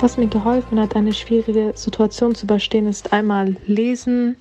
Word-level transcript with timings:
Was 0.00 0.16
mir 0.16 0.28
geholfen 0.28 0.78
hat, 0.78 0.94
eine 0.94 1.12
schwierige 1.12 1.72
Situation 1.74 2.32
zu 2.32 2.44
überstehen, 2.44 2.86
ist 2.86 3.12
einmal 3.12 3.56
lesen, 3.66 4.36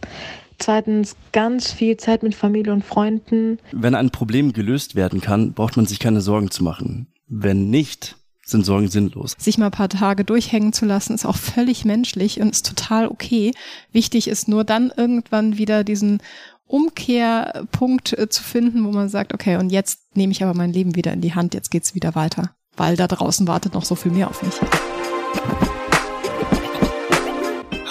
zweitens 0.60 1.16
ganz 1.32 1.72
viel 1.72 1.98
Zeit 1.98 2.22
mit 2.22 2.36
Familie 2.36 2.74
und 2.74 2.86
Freunden. 2.86 3.58
Wenn 3.72 3.96
ein 3.96 4.12
Problem 4.12 4.54
gelöst 4.54 4.94
werden 4.94 5.20
kann, 5.20 5.54
braucht 5.54 5.76
man 5.76 5.88
sich 5.88 5.98
keine 5.98 6.22
Sorgen 6.22 6.52
zu 6.52 6.64
machen. 6.64 7.08
Wenn 7.28 7.72
nicht, 7.72 8.18
sind 8.46 8.68
Sorgen 8.68 8.88
sinnlos. 8.88 9.34
Sich 9.40 9.58
mal 9.58 9.66
ein 9.66 9.72
paar 9.72 9.90
Tage 9.90 10.24
durchhängen 10.24 10.74
zu 10.74 10.86
lassen, 10.86 11.16
ist 11.16 11.26
auch 11.26 11.36
völlig 11.36 11.86
menschlich 11.86 12.40
und 12.40 12.52
ist 12.52 12.68
total 12.68 13.08
okay. 13.08 13.52
Wichtig 13.92 14.28
ist 14.28 14.48
nur 14.48 14.64
dann 14.64 14.94
irgendwann 14.96 15.58
wieder 15.58 15.84
diesen 15.84 16.20
Umkehrpunkt 16.68 18.16
äh, 18.16 18.30
zu 18.30 18.44
finden, 18.44 18.86
wo 18.86 18.92
man 18.92 19.10
sagt, 19.10 19.34
okay, 19.34 19.58
und 19.58 19.72
jetzt 19.72 20.16
nehme 20.16 20.32
ich 20.32 20.44
aber 20.44 20.54
mein 20.54 20.72
Leben 20.72 20.96
wieder 20.96 21.14
in 21.14 21.22
die 21.22 21.34
Hand, 21.34 21.56
jetzt 21.56 21.72
geht's 21.72 21.96
wieder 21.96 22.14
weiter, 22.14 22.52
weil 22.76 22.96
da 22.96 23.08
draußen 23.08 23.48
wartet 23.48 23.74
noch 23.74 23.86
so 23.86 23.96
viel 23.96 24.12
mehr 24.12 24.30
auf 24.30 24.44
mich. 24.44 24.54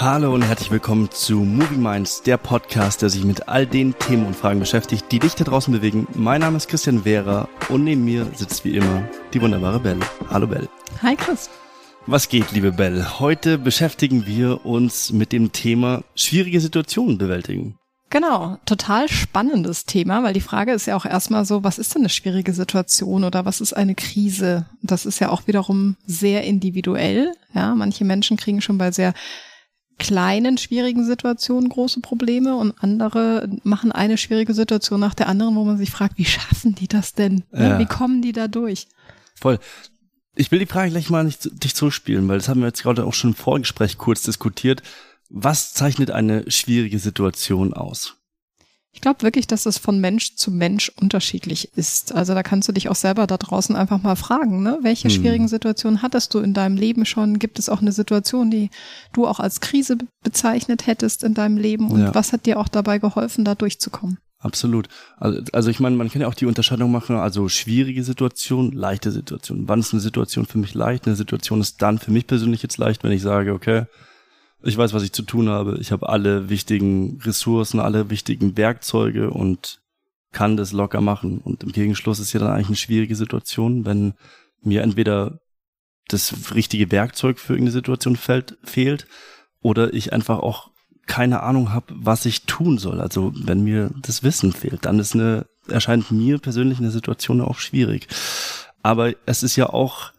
Hallo 0.08 0.32
und 0.32 0.42
herzlich 0.42 0.70
willkommen 0.70 1.10
zu 1.10 1.40
Movie 1.40 1.78
Minds, 1.78 2.22
der 2.22 2.36
Podcast, 2.36 3.02
der 3.02 3.10
sich 3.10 3.24
mit 3.24 3.48
all 3.48 3.66
den 3.66 3.98
Themen 3.98 4.24
und 4.24 4.36
Fragen 4.36 4.60
beschäftigt, 4.60 5.10
die 5.10 5.18
dich 5.18 5.34
da 5.34 5.42
draußen 5.42 5.72
bewegen. 5.72 6.06
Mein 6.14 6.42
Name 6.42 6.58
ist 6.58 6.68
Christian 6.68 7.02
Vera 7.02 7.48
und 7.70 7.82
neben 7.82 8.04
mir 8.04 8.24
sitzt 8.32 8.64
wie 8.64 8.76
immer 8.76 9.02
die 9.34 9.42
wunderbare 9.42 9.80
Belle. 9.80 10.06
Hallo 10.30 10.46
Belle. 10.46 10.68
Hi 11.02 11.16
Chris. 11.16 11.50
Was 12.06 12.28
geht, 12.28 12.52
liebe 12.52 12.70
Belle? 12.70 13.18
Heute 13.18 13.58
beschäftigen 13.58 14.28
wir 14.28 14.64
uns 14.64 15.10
mit 15.10 15.32
dem 15.32 15.50
Thema 15.50 16.04
schwierige 16.14 16.60
Situationen 16.60 17.18
bewältigen. 17.18 17.76
Genau, 18.08 18.58
total 18.64 19.08
spannendes 19.08 19.86
Thema, 19.86 20.22
weil 20.22 20.34
die 20.34 20.40
Frage 20.40 20.70
ist 20.70 20.86
ja 20.86 20.94
auch 20.94 21.04
erstmal 21.04 21.44
so, 21.44 21.64
was 21.64 21.80
ist 21.80 21.96
denn 21.96 22.02
eine 22.02 22.10
schwierige 22.10 22.52
Situation 22.52 23.24
oder 23.24 23.44
was 23.44 23.60
ist 23.60 23.72
eine 23.72 23.96
Krise? 23.96 24.66
Das 24.82 25.04
ist 25.04 25.18
ja 25.18 25.30
auch 25.30 25.48
wiederum 25.48 25.96
sehr 26.06 26.44
individuell. 26.44 27.32
Ja, 27.54 27.74
manche 27.74 28.04
Menschen 28.04 28.36
kriegen 28.36 28.60
schon 28.60 28.78
bei 28.78 28.92
sehr 28.92 29.12
kleinen 29.98 30.58
schwierigen 30.58 31.04
Situationen 31.04 31.68
große 31.68 32.00
Probleme 32.00 32.56
und 32.56 32.74
andere 32.82 33.48
machen 33.62 33.92
eine 33.92 34.18
schwierige 34.18 34.54
Situation 34.54 35.00
nach 35.00 35.14
der 35.14 35.28
anderen, 35.28 35.56
wo 35.56 35.64
man 35.64 35.78
sich 35.78 35.90
fragt, 35.90 36.18
wie 36.18 36.24
schaffen 36.24 36.74
die 36.74 36.88
das 36.88 37.14
denn? 37.14 37.44
Ja. 37.52 37.78
Wie 37.78 37.86
kommen 37.86 38.22
die 38.22 38.32
da 38.32 38.48
durch? 38.48 38.88
Voll. 39.34 39.58
Ich 40.34 40.50
will 40.50 40.58
die 40.58 40.66
Frage 40.66 40.90
gleich 40.90 41.08
mal 41.08 41.24
nicht 41.24 41.64
dich 41.64 41.74
zuspielen, 41.74 42.28
weil 42.28 42.38
das 42.38 42.48
haben 42.48 42.60
wir 42.60 42.66
jetzt 42.66 42.82
gerade 42.82 43.04
auch 43.06 43.14
schon 43.14 43.30
im 43.30 43.36
Vorgespräch 43.36 43.96
kurz 43.96 44.22
diskutiert. 44.22 44.82
Was 45.30 45.72
zeichnet 45.72 46.10
eine 46.10 46.50
schwierige 46.50 46.98
Situation 46.98 47.72
aus? 47.72 48.15
Ich 48.96 49.02
glaube 49.02 49.22
wirklich, 49.22 49.46
dass 49.46 49.66
es 49.66 49.76
von 49.76 50.00
Mensch 50.00 50.36
zu 50.36 50.50
Mensch 50.50 50.90
unterschiedlich 50.98 51.70
ist. 51.76 52.14
Also 52.14 52.32
da 52.32 52.42
kannst 52.42 52.66
du 52.66 52.72
dich 52.72 52.88
auch 52.88 52.94
selber 52.94 53.26
da 53.26 53.36
draußen 53.36 53.76
einfach 53.76 54.02
mal 54.02 54.16
fragen, 54.16 54.62
ne? 54.62 54.78
welche 54.80 55.08
hm. 55.08 55.10
schwierigen 55.10 55.48
Situationen 55.48 56.00
hattest 56.00 56.32
du 56.32 56.38
in 56.38 56.54
deinem 56.54 56.78
Leben 56.78 57.04
schon? 57.04 57.38
Gibt 57.38 57.58
es 57.58 57.68
auch 57.68 57.82
eine 57.82 57.92
Situation, 57.92 58.50
die 58.50 58.70
du 59.12 59.26
auch 59.26 59.38
als 59.38 59.60
Krise 59.60 59.98
bezeichnet 60.24 60.86
hättest 60.86 61.24
in 61.24 61.34
deinem 61.34 61.58
Leben? 61.58 61.90
Und 61.90 62.00
ja. 62.00 62.14
was 62.14 62.32
hat 62.32 62.46
dir 62.46 62.58
auch 62.58 62.68
dabei 62.68 62.98
geholfen, 62.98 63.44
da 63.44 63.54
durchzukommen? 63.54 64.16
Absolut. 64.38 64.88
Also, 65.18 65.42
also 65.52 65.68
ich 65.68 65.78
meine, 65.78 65.96
man 65.96 66.08
kann 66.08 66.22
ja 66.22 66.28
auch 66.28 66.34
die 66.34 66.46
Unterscheidung 66.46 66.90
machen, 66.90 67.16
also 67.16 67.50
schwierige 67.50 68.02
Situation, 68.02 68.72
leichte 68.72 69.10
Situation. 69.10 69.68
Wann 69.68 69.80
ist 69.80 69.92
eine 69.92 70.00
Situation 70.00 70.46
für 70.46 70.56
mich 70.56 70.72
leicht? 70.72 71.06
Eine 71.06 71.16
Situation 71.16 71.60
ist 71.60 71.82
dann 71.82 71.98
für 71.98 72.12
mich 72.12 72.26
persönlich 72.26 72.62
jetzt 72.62 72.78
leicht, 72.78 73.04
wenn 73.04 73.12
ich 73.12 73.20
sage, 73.20 73.52
okay, 73.52 73.84
ich 74.66 74.76
weiß, 74.76 74.92
was 74.92 75.02
ich 75.02 75.12
zu 75.12 75.22
tun 75.22 75.48
habe. 75.48 75.78
Ich 75.80 75.92
habe 75.92 76.08
alle 76.08 76.48
wichtigen 76.48 77.20
Ressourcen, 77.22 77.80
alle 77.80 78.10
wichtigen 78.10 78.56
Werkzeuge 78.56 79.30
und 79.30 79.80
kann 80.32 80.56
das 80.56 80.72
locker 80.72 81.00
machen. 81.00 81.40
Und 81.42 81.62
im 81.62 81.72
Gegenschluss 81.72 82.18
ist 82.18 82.32
ja 82.32 82.40
dann 82.40 82.50
eigentlich 82.50 82.68
eine 82.68 82.76
schwierige 82.76 83.16
Situation, 83.16 83.84
wenn 83.86 84.14
mir 84.62 84.82
entweder 84.82 85.40
das 86.08 86.54
richtige 86.54 86.90
Werkzeug 86.92 87.38
für 87.38 87.54
irgendeine 87.54 87.72
Situation 87.72 88.16
fällt, 88.16 88.56
fehlt 88.62 89.06
oder 89.60 89.94
ich 89.94 90.12
einfach 90.12 90.38
auch 90.40 90.70
keine 91.06 91.42
Ahnung 91.42 91.72
habe, 91.72 91.86
was 91.96 92.26
ich 92.26 92.46
tun 92.46 92.78
soll. 92.78 93.00
Also 93.00 93.32
wenn 93.34 93.62
mir 93.62 93.90
das 94.02 94.22
Wissen 94.22 94.52
fehlt, 94.52 94.84
dann 94.84 94.98
ist 94.98 95.14
eine, 95.14 95.46
erscheint 95.68 96.10
mir 96.10 96.38
persönlich 96.38 96.78
eine 96.78 96.90
Situation 96.90 97.40
auch 97.40 97.58
schwierig. 97.58 98.08
Aber 98.82 99.12
es 99.24 99.42
ist 99.42 99.56
ja 99.56 99.68
auch 99.68 100.12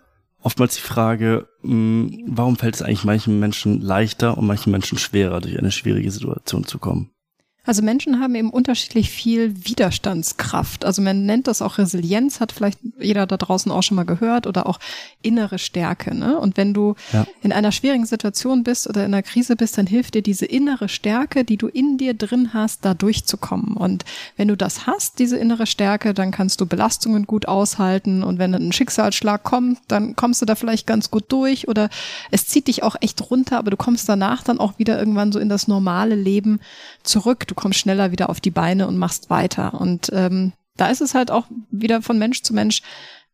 oftmals 0.47 0.75
die 0.75 0.81
Frage, 0.81 1.49
hm, 1.61 2.23
warum 2.25 2.55
fällt 2.55 2.75
es 2.75 2.81
eigentlich 2.81 3.03
manchen 3.03 3.37
Menschen 3.37 3.81
leichter 3.81 4.37
und 4.37 4.47
manchen 4.47 4.71
Menschen 4.71 4.97
schwerer, 4.97 5.41
durch 5.41 5.59
eine 5.59 5.71
schwierige 5.71 6.09
Situation 6.09 6.63
zu 6.63 6.79
kommen? 6.79 7.11
Also 7.67 7.81
Menschen 7.81 8.21
haben 8.21 8.33
eben 8.35 8.49
unterschiedlich 8.49 9.09
viel 9.09 9.53
Widerstandskraft. 9.65 10.85
Also 10.85 11.01
man 11.01 11.25
nennt 11.25 11.47
das 11.47 11.61
auch 11.61 11.77
Resilienz, 11.77 12.39
hat 12.39 12.53
vielleicht 12.53 12.79
jeder 12.97 13.27
da 13.27 13.35
draußen 13.35 13.69
auch 13.71 13.83
schon 13.83 13.95
mal 13.95 14.05
gehört, 14.05 14.47
oder 14.47 14.67
auch 14.67 14.79
innere 15.21 15.59
Stärke. 15.59 16.15
Ne? 16.15 16.39
Und 16.39 16.55
wenn 16.55 16.73
du 16.73 16.95
ja. 17.11 17.27
in 17.41 17.51
einer 17.51 17.73
schwierigen 17.73 18.05
Situation 18.05 18.63
bist 18.63 18.87
oder 18.87 19.05
in 19.05 19.13
einer 19.13 19.21
Krise 19.21 19.57
bist, 19.57 19.77
dann 19.77 19.85
hilft 19.85 20.15
dir 20.15 20.21
diese 20.21 20.45
innere 20.45 20.87
Stärke, 20.87 21.43
die 21.43 21.57
du 21.57 21.67
in 21.67 21.97
dir 21.97 22.13
drin 22.13 22.53
hast, 22.53 22.85
da 22.85 22.93
durchzukommen. 22.93 23.75
Und 23.75 24.05
wenn 24.37 24.47
du 24.47 24.55
das 24.55 24.87
hast, 24.87 25.19
diese 25.19 25.37
innere 25.37 25.67
Stärke, 25.67 26.13
dann 26.13 26.31
kannst 26.31 26.61
du 26.61 26.65
Belastungen 26.65 27.27
gut 27.27 27.49
aushalten. 27.49 28.23
Und 28.23 28.39
wenn 28.39 28.55
ein 28.55 28.71
Schicksalsschlag 28.71 29.43
kommt, 29.43 29.79
dann 29.89 30.15
kommst 30.15 30.41
du 30.41 30.45
da 30.45 30.55
vielleicht 30.55 30.87
ganz 30.87 31.11
gut 31.11 31.25
durch. 31.27 31.67
Oder 31.67 31.89
es 32.31 32.47
zieht 32.47 32.69
dich 32.69 32.81
auch 32.83 32.95
echt 33.01 33.29
runter, 33.29 33.57
aber 33.57 33.71
du 33.71 33.77
kommst 33.77 34.07
danach 34.07 34.41
dann 34.43 34.57
auch 34.57 34.79
wieder 34.79 34.97
irgendwann 34.97 35.33
so 35.33 35.39
in 35.39 35.49
das 35.49 35.67
normale 35.67 36.15
Leben 36.15 36.61
zurück. 37.03 37.45
Du 37.45 37.56
kommst 37.57 37.79
schneller 37.79 38.11
wieder 38.11 38.29
auf 38.29 38.39
die 38.39 38.51
Beine 38.51 38.87
und 38.87 38.97
machst 38.97 39.29
weiter. 39.29 39.73
Und 39.73 40.09
ähm, 40.13 40.53
da 40.77 40.87
ist 40.89 41.01
es 41.01 41.13
halt 41.13 41.31
auch 41.31 41.47
wieder 41.69 42.01
von 42.01 42.17
Mensch 42.17 42.43
zu 42.43 42.53
Mensch 42.53 42.81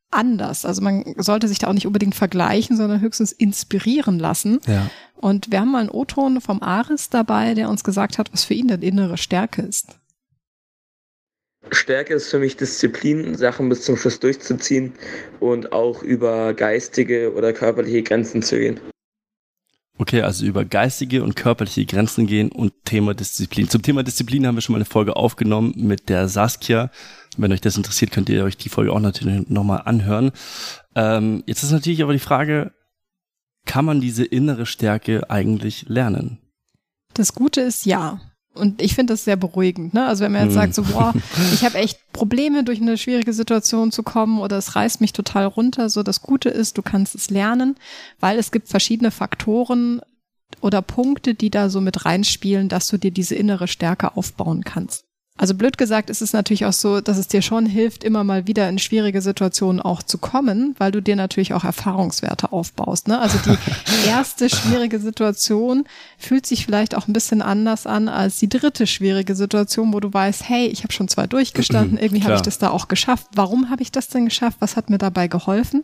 anders. 0.10 0.66
Also 0.66 0.82
man 0.82 1.04
sollte 1.18 1.48
sich 1.48 1.60
da 1.60 1.68
auch 1.68 1.74
nicht 1.74 1.88
unbedingt 1.88 2.16
vergleichen, 2.16 2.78
sondern 2.78 3.02
höchstens 3.02 3.32
inspirieren 3.32 4.20
lassen. 4.20 4.60
Ja. 4.68 4.90
Und 5.16 5.52
wir 5.52 5.60
haben 5.60 5.72
mal 5.72 5.80
einen 5.80 5.90
O-Ton 5.90 6.42
vom 6.42 6.62
Aris 6.62 7.10
dabei, 7.10 7.54
der 7.54 7.70
uns 7.70 7.84
gesagt 7.84 8.18
hat, 8.18 8.32
was 8.34 8.44
für 8.44 8.54
ihn 8.54 8.68
denn 8.68 8.82
innere 8.82 9.18
Stärke 9.18 9.62
ist. 9.62 10.00
Stärke 11.72 12.14
ist 12.14 12.30
für 12.30 12.40
mich 12.40 12.58
Disziplin, 12.58 13.36
Sachen 13.36 13.70
bis 13.70 13.84
zum 13.84 13.96
Schluss 13.96 14.20
durchzuziehen 14.20 14.94
und 15.40 15.72
auch 15.72 16.04
über 16.04 16.54
geistige 16.54 17.34
oder 17.34 17.54
körperliche 17.54 18.04
Grenzen 18.04 18.42
zu 18.42 18.60
gehen. 18.60 18.80
Okay, 20.00 20.22
also 20.22 20.46
über 20.46 20.66
geistige 20.66 21.24
und 21.24 21.36
körperliche 21.36 21.86
Grenzen 21.86 22.26
gehen 22.26 22.52
und 22.52 22.74
Thema 22.84 23.14
Disziplin. 23.14 23.70
Zum 23.70 23.84
Thema 23.84 24.02
Disziplin 24.04 24.48
haben 24.48 24.56
wir 24.56 24.62
schon 24.62 24.74
mal 24.74 24.80
eine 24.80 24.86
Folge 24.86 25.16
aufgenommen 25.16 25.74
mit 25.76 26.10
der 26.10 26.28
Saskia. 26.28 26.90
Wenn 27.38 27.52
euch 27.52 27.62
das 27.62 27.78
interessiert, 27.78 28.12
könnt 28.12 28.30
ihr 28.30 28.44
euch 28.44 28.58
die 28.58 28.70
Folge 28.70 28.92
auch 28.92 29.00
natürlich 29.00 29.50
nochmal 29.50 29.84
anhören. 29.86 30.32
Ähm, 30.96 31.44
jetzt 31.46 31.64
ist 31.64 31.72
natürlich 31.72 32.02
aber 32.02 32.14
die 32.14 32.20
Frage, 32.20 32.74
kann 33.66 33.86
man 33.86 34.02
diese 34.02 34.26
innere 34.26 34.66
Stärke 34.66 35.30
eigentlich 35.30 35.86
lernen? 35.88 36.40
Das 37.14 37.34
Gute 37.34 37.62
ist 37.62 37.86
ja. 37.86 38.20
Und 38.56 38.82
ich 38.82 38.94
finde 38.94 39.14
das 39.14 39.24
sehr 39.24 39.36
beruhigend. 39.36 39.94
Ne? 39.94 40.06
Also 40.06 40.24
wenn 40.24 40.32
man 40.32 40.44
jetzt 40.44 40.56
hm. 40.56 40.62
sagt, 40.62 40.76
so, 40.76 40.84
boah, 40.84 41.14
ich 41.54 41.64
habe 41.64 41.78
echt 41.78 42.00
Probleme, 42.24 42.64
durch 42.64 42.80
eine 42.80 42.98
schwierige 42.98 43.34
Situation 43.34 43.92
zu 43.92 44.02
kommen 44.02 44.40
oder 44.40 44.58
es 44.58 44.78
reißt 44.78 45.02
mich 45.02 45.12
total 45.12 45.44
runter. 45.44 45.90
So, 45.90 46.04
das 46.04 46.22
Gute 46.22 46.48
ist, 46.48 46.78
du 46.78 46.82
kannst 46.82 47.16
es 47.16 47.30
lernen, 47.30 47.76
weil 48.22 48.40
es 48.40 48.54
gibt 48.54 48.70
verschiedene 48.70 49.12
Faktoren 49.12 50.00
oder 50.62 50.82
Punkte, 50.82 51.36
die 51.36 51.50
da 51.50 51.68
so 51.70 51.82
mit 51.82 52.06
reinspielen, 52.06 52.70
dass 52.70 52.88
du 52.88 52.98
dir 52.98 53.12
diese 53.12 53.36
innere 53.36 53.68
Stärke 53.68 54.16
aufbauen 54.16 54.64
kannst. 54.64 55.03
Also 55.36 55.56
blöd 55.56 55.80
gesagt 55.80 56.12
ist 56.12 56.22
es 56.22 56.32
natürlich 56.32 56.66
auch 56.66 56.74
so, 56.74 57.02
dass 57.02 57.18
es 57.18 57.28
dir 57.28 57.42
schon 57.42 57.66
hilft, 57.66 58.04
immer 58.04 58.24
mal 58.24 58.46
wieder 58.46 58.70
in 58.70 58.78
schwierige 58.78 59.20
Situationen 59.20 59.82
auch 59.82 60.04
zu 60.04 60.20
kommen, 60.20 60.76
weil 60.78 60.92
du 60.92 61.02
dir 61.02 61.16
natürlich 61.16 61.54
auch 61.56 61.64
Erfahrungswerte 61.64 62.52
aufbaust. 62.52 63.08
Ne? 63.08 63.18
Also 63.18 63.40
die 63.40 64.08
erste 64.08 64.48
schwierige 64.48 65.00
Situation 65.00 65.86
fühlt 66.20 66.46
sich 66.46 66.66
vielleicht 66.66 66.94
auch 66.94 67.08
ein 67.08 67.14
bisschen 67.14 67.42
anders 67.42 67.88
an 67.88 68.10
als 68.10 68.38
die 68.38 68.48
dritte 68.48 68.86
schwierige 68.86 69.34
Situation, 69.34 69.92
wo 69.92 70.00
du 70.00 70.14
weißt, 70.14 70.48
hey, 70.48 70.68
ich 70.68 70.84
habe 70.84 70.94
schon 70.94 71.08
zwei 71.08 71.26
durchgestanden, 71.26 71.98
irgendwie 71.98 72.24
habe 72.24 72.36
ich 72.36 72.42
das 72.42 72.60
da 72.60 72.70
auch 72.70 72.88
geschafft. 72.88 73.26
Warum 73.34 73.72
habe 73.72 73.82
ich 73.82 73.92
das 73.92 74.10
denn 74.10 74.26
geschafft? 74.26 74.58
Was 74.60 74.76
hat 74.76 74.92
mir 74.92 75.00
dabei 75.00 75.28
geholfen? 75.28 75.84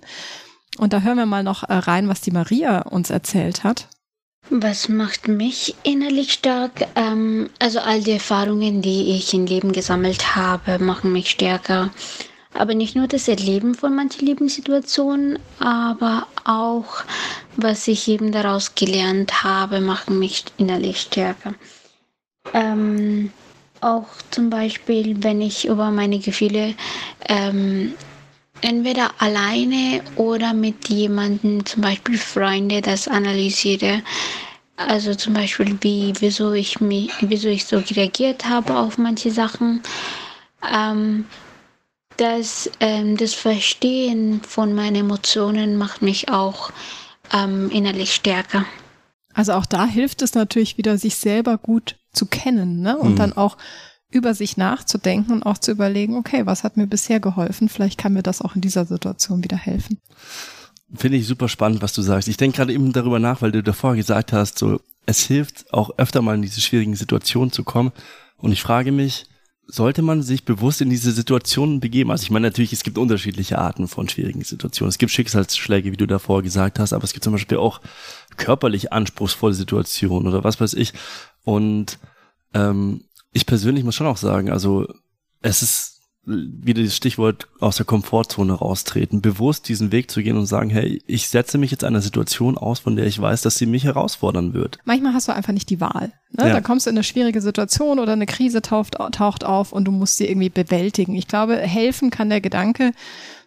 Und 0.78 0.94
da 0.94 1.02
hören 1.02 1.18
wir 1.18 1.26
mal 1.26 1.44
noch 1.44 1.64
äh, 1.64 1.74
rein, 1.74 2.08
was 2.08 2.22
die 2.22 2.32
Maria 2.32 2.84
uns 2.84 3.10
erzählt 3.10 3.64
hat. 3.64 3.88
Was 4.52 4.90
macht 4.90 5.28
mich 5.28 5.76
innerlich 5.84 6.34
stark? 6.34 6.88
Ähm, 6.96 7.50
also 7.60 7.80
all 7.80 8.02
die 8.02 8.14
Erfahrungen, 8.14 8.82
die 8.82 9.16
ich 9.16 9.34
im 9.34 9.46
Leben 9.46 9.72
gesammelt 9.72 10.36
habe, 10.36 10.80
machen 10.84 11.14
mich 11.14 11.30
stärker. 11.30 11.92
Aber 12.54 12.74
nicht 12.74 12.96
nur 12.96 13.08
das 13.08 13.28
Erleben 13.28 13.76
von 13.76 13.96
manchen 13.96 14.26
Lebenssituationen, 14.26 15.38
aber 15.60 16.28
auch, 16.46 17.04
was 17.58 17.88
ich 17.88 18.08
eben 18.08 18.32
daraus 18.32 18.74
gelernt 18.74 19.44
habe, 19.44 19.82
machen 19.82 20.18
mich 20.18 20.46
innerlich 20.58 21.02
stärker. 21.02 21.54
Ähm, 22.54 23.32
auch 23.82 24.08
zum 24.32 24.50
Beispiel, 24.50 25.24
wenn 25.24 25.42
ich 25.42 25.68
über 25.68 25.92
meine 25.92 26.18
Gefühle 26.18 26.74
ähm, 27.28 27.94
entweder 28.62 29.12
alleine 29.20 30.02
oder 30.16 30.54
mit 30.54 30.90
jemandem, 30.90 31.66
zum 31.66 31.82
Beispiel 31.82 32.18
Freunde, 32.18 32.82
das 32.82 33.08
analysiere. 33.08 34.02
Also 34.78 35.14
zum 35.16 35.34
Beispiel, 35.34 35.78
wie, 35.82 36.14
wieso 36.20 36.54
ich 36.54 36.80
mich, 36.80 37.12
wieso 37.22 37.50
ich 37.50 37.66
so 37.66 37.80
reagiert 37.80 38.46
habe 38.48 38.78
auf 38.78 38.98
manche 38.98 39.32
Sachen. 39.32 39.82
Ähm, 40.74 41.26
das, 42.18 42.70
ähm, 42.80 43.18
das 43.18 43.34
Verstehen 43.34 44.42
von 44.42 44.74
meinen 44.74 44.96
Emotionen 44.96 45.78
macht 45.78 46.02
mich 46.02 46.30
auch 46.30 46.72
ähm, 47.34 47.70
innerlich 47.72 48.14
stärker. 48.14 48.66
Also 49.34 49.54
auch 49.54 49.66
da 49.66 49.86
hilft 49.86 50.22
es 50.22 50.34
natürlich 50.34 50.78
wieder, 50.78 50.98
sich 50.98 51.16
selber 51.16 51.58
gut 51.58 51.96
zu 52.12 52.26
kennen 52.26 52.82
ne? 52.82 52.98
und 52.98 53.12
mhm. 53.12 53.16
dann 53.16 53.34
auch 53.34 53.58
über 54.12 54.34
sich 54.34 54.58
nachzudenken 54.58 55.32
und 55.32 55.44
auch 55.44 55.58
zu 55.58 55.72
überlegen, 55.72 56.18
okay, 56.18 56.46
was 56.46 56.64
hat 56.64 56.78
mir 56.78 56.88
bisher 56.88 57.20
geholfen? 57.20 57.70
Vielleicht 57.70 57.98
kann 57.98 58.14
mir 58.14 58.24
das 58.24 58.42
auch 58.42 58.56
in 58.56 58.62
dieser 58.62 58.86
Situation 58.86 59.44
wieder 59.44 59.58
helfen. 59.58 60.00
Finde 60.96 61.18
ich 61.18 61.28
super 61.28 61.48
spannend, 61.48 61.82
was 61.84 61.94
du 61.94 62.02
sagst. 62.02 62.28
Ich 62.28 62.38
denke 62.38 62.58
gerade 62.58 62.74
eben 62.74 62.92
darüber 62.92 63.20
nach, 63.20 63.42
weil 63.42 63.52
du 63.52 63.62
davor 63.62 63.96
gesagt 63.96 64.34
hast, 64.34 64.58
so 64.58 64.80
es 65.06 65.26
hilft 65.26 65.74
auch 65.74 65.92
öfter 65.98 66.22
mal 66.22 66.36
in 66.36 66.42
diese 66.42 66.62
schwierigen 66.62 66.96
Situationen 66.96 67.52
zu 67.52 67.64
kommen. 67.64 67.92
Und 68.38 68.52
ich 68.52 68.62
frage 68.62 68.92
mich, 68.92 69.26
sollte 69.66 70.02
man 70.02 70.24
sich 70.24 70.46
bewusst 70.46 70.82
in 70.82 70.90
diese 70.90 71.12
Situationen 71.12 71.80
begeben? 71.80 72.10
Also 72.10 72.24
ich 72.24 72.32
meine 72.32 72.48
natürlich, 72.48 72.74
es 72.74 72.84
gibt 72.84 72.98
unterschiedliche 72.98 73.60
Arten 73.60 73.88
von 73.88 74.10
schwierigen 74.10 74.44
Situationen. 74.44 74.90
Es 74.90 74.98
gibt 74.98 75.12
Schicksalsschläge, 75.12 75.92
wie 75.92 75.98
du 75.98 76.08
davor 76.08 76.42
gesagt 76.42 76.80
hast, 76.80 76.94
aber 76.94 77.04
es 77.04 77.14
gibt 77.14 77.24
zum 77.24 77.34
Beispiel 77.34 77.58
auch 77.58 77.82
körperlich 78.38 78.92
anspruchsvolle 78.92 79.54
Situationen 79.54 80.28
oder 80.28 80.44
was 80.44 80.60
weiß 80.60 80.74
ich. 80.74 80.94
Und 81.44 82.00
ähm, 82.54 83.04
ich 83.32 83.46
persönlich 83.46 83.84
muss 83.84 83.96
schon 83.96 84.08
auch 84.08 84.18
sagen, 84.18 84.50
also 84.50 84.88
es 85.42 85.62
ist 85.62 86.00
wieder 86.26 86.84
das 86.84 86.96
Stichwort 86.96 87.48
aus 87.60 87.78
der 87.78 87.86
Komfortzone 87.86 88.54
raustreten, 88.54 89.22
bewusst 89.22 89.68
diesen 89.68 89.92
Weg 89.92 90.12
zu 90.12 90.22
gehen 90.22 90.38
und 90.38 90.46
sagen, 90.46 90.70
hey, 90.70 91.02
ich 91.08 91.28
setze 91.28 91.58
mich 91.58 91.72
jetzt 91.72 91.84
einer 91.84 92.02
Situation 92.02 92.58
aus, 92.58 92.80
von 92.80 92.96
der 92.96 93.08
ich 93.08 93.20
weiß, 93.20 93.42
dass 93.42 93.58
sie 93.58 93.66
mich 93.66 93.86
herausfordern 93.86 94.54
wird. 94.54 94.78
Manchmal 94.86 95.14
hast 95.14 95.28
du 95.28 95.34
einfach 95.34 95.54
nicht 95.54 95.70
die 95.70 95.82
Wahl. 95.82 96.12
Ne? 96.32 96.48
Ja. 96.48 96.54
Da 96.54 96.62
kommst 96.62 96.86
du 96.86 96.92
in 96.92 96.98
eine 96.98 97.04
schwierige 97.04 97.42
Situation 97.42 98.00
oder 98.00 98.14
eine 98.14 98.28
Krise 98.28 98.62
taucht, 98.62 98.98
taucht 99.12 99.44
auf 99.44 99.72
und 99.72 99.86
du 99.86 99.92
musst 99.92 100.18
sie 100.18 100.28
irgendwie 100.28 100.50
bewältigen. 100.50 101.16
Ich 101.16 101.28
glaube, 101.28 101.58
helfen 101.58 102.12
kann 102.12 102.30
der 102.30 102.42
Gedanke, 102.42 102.92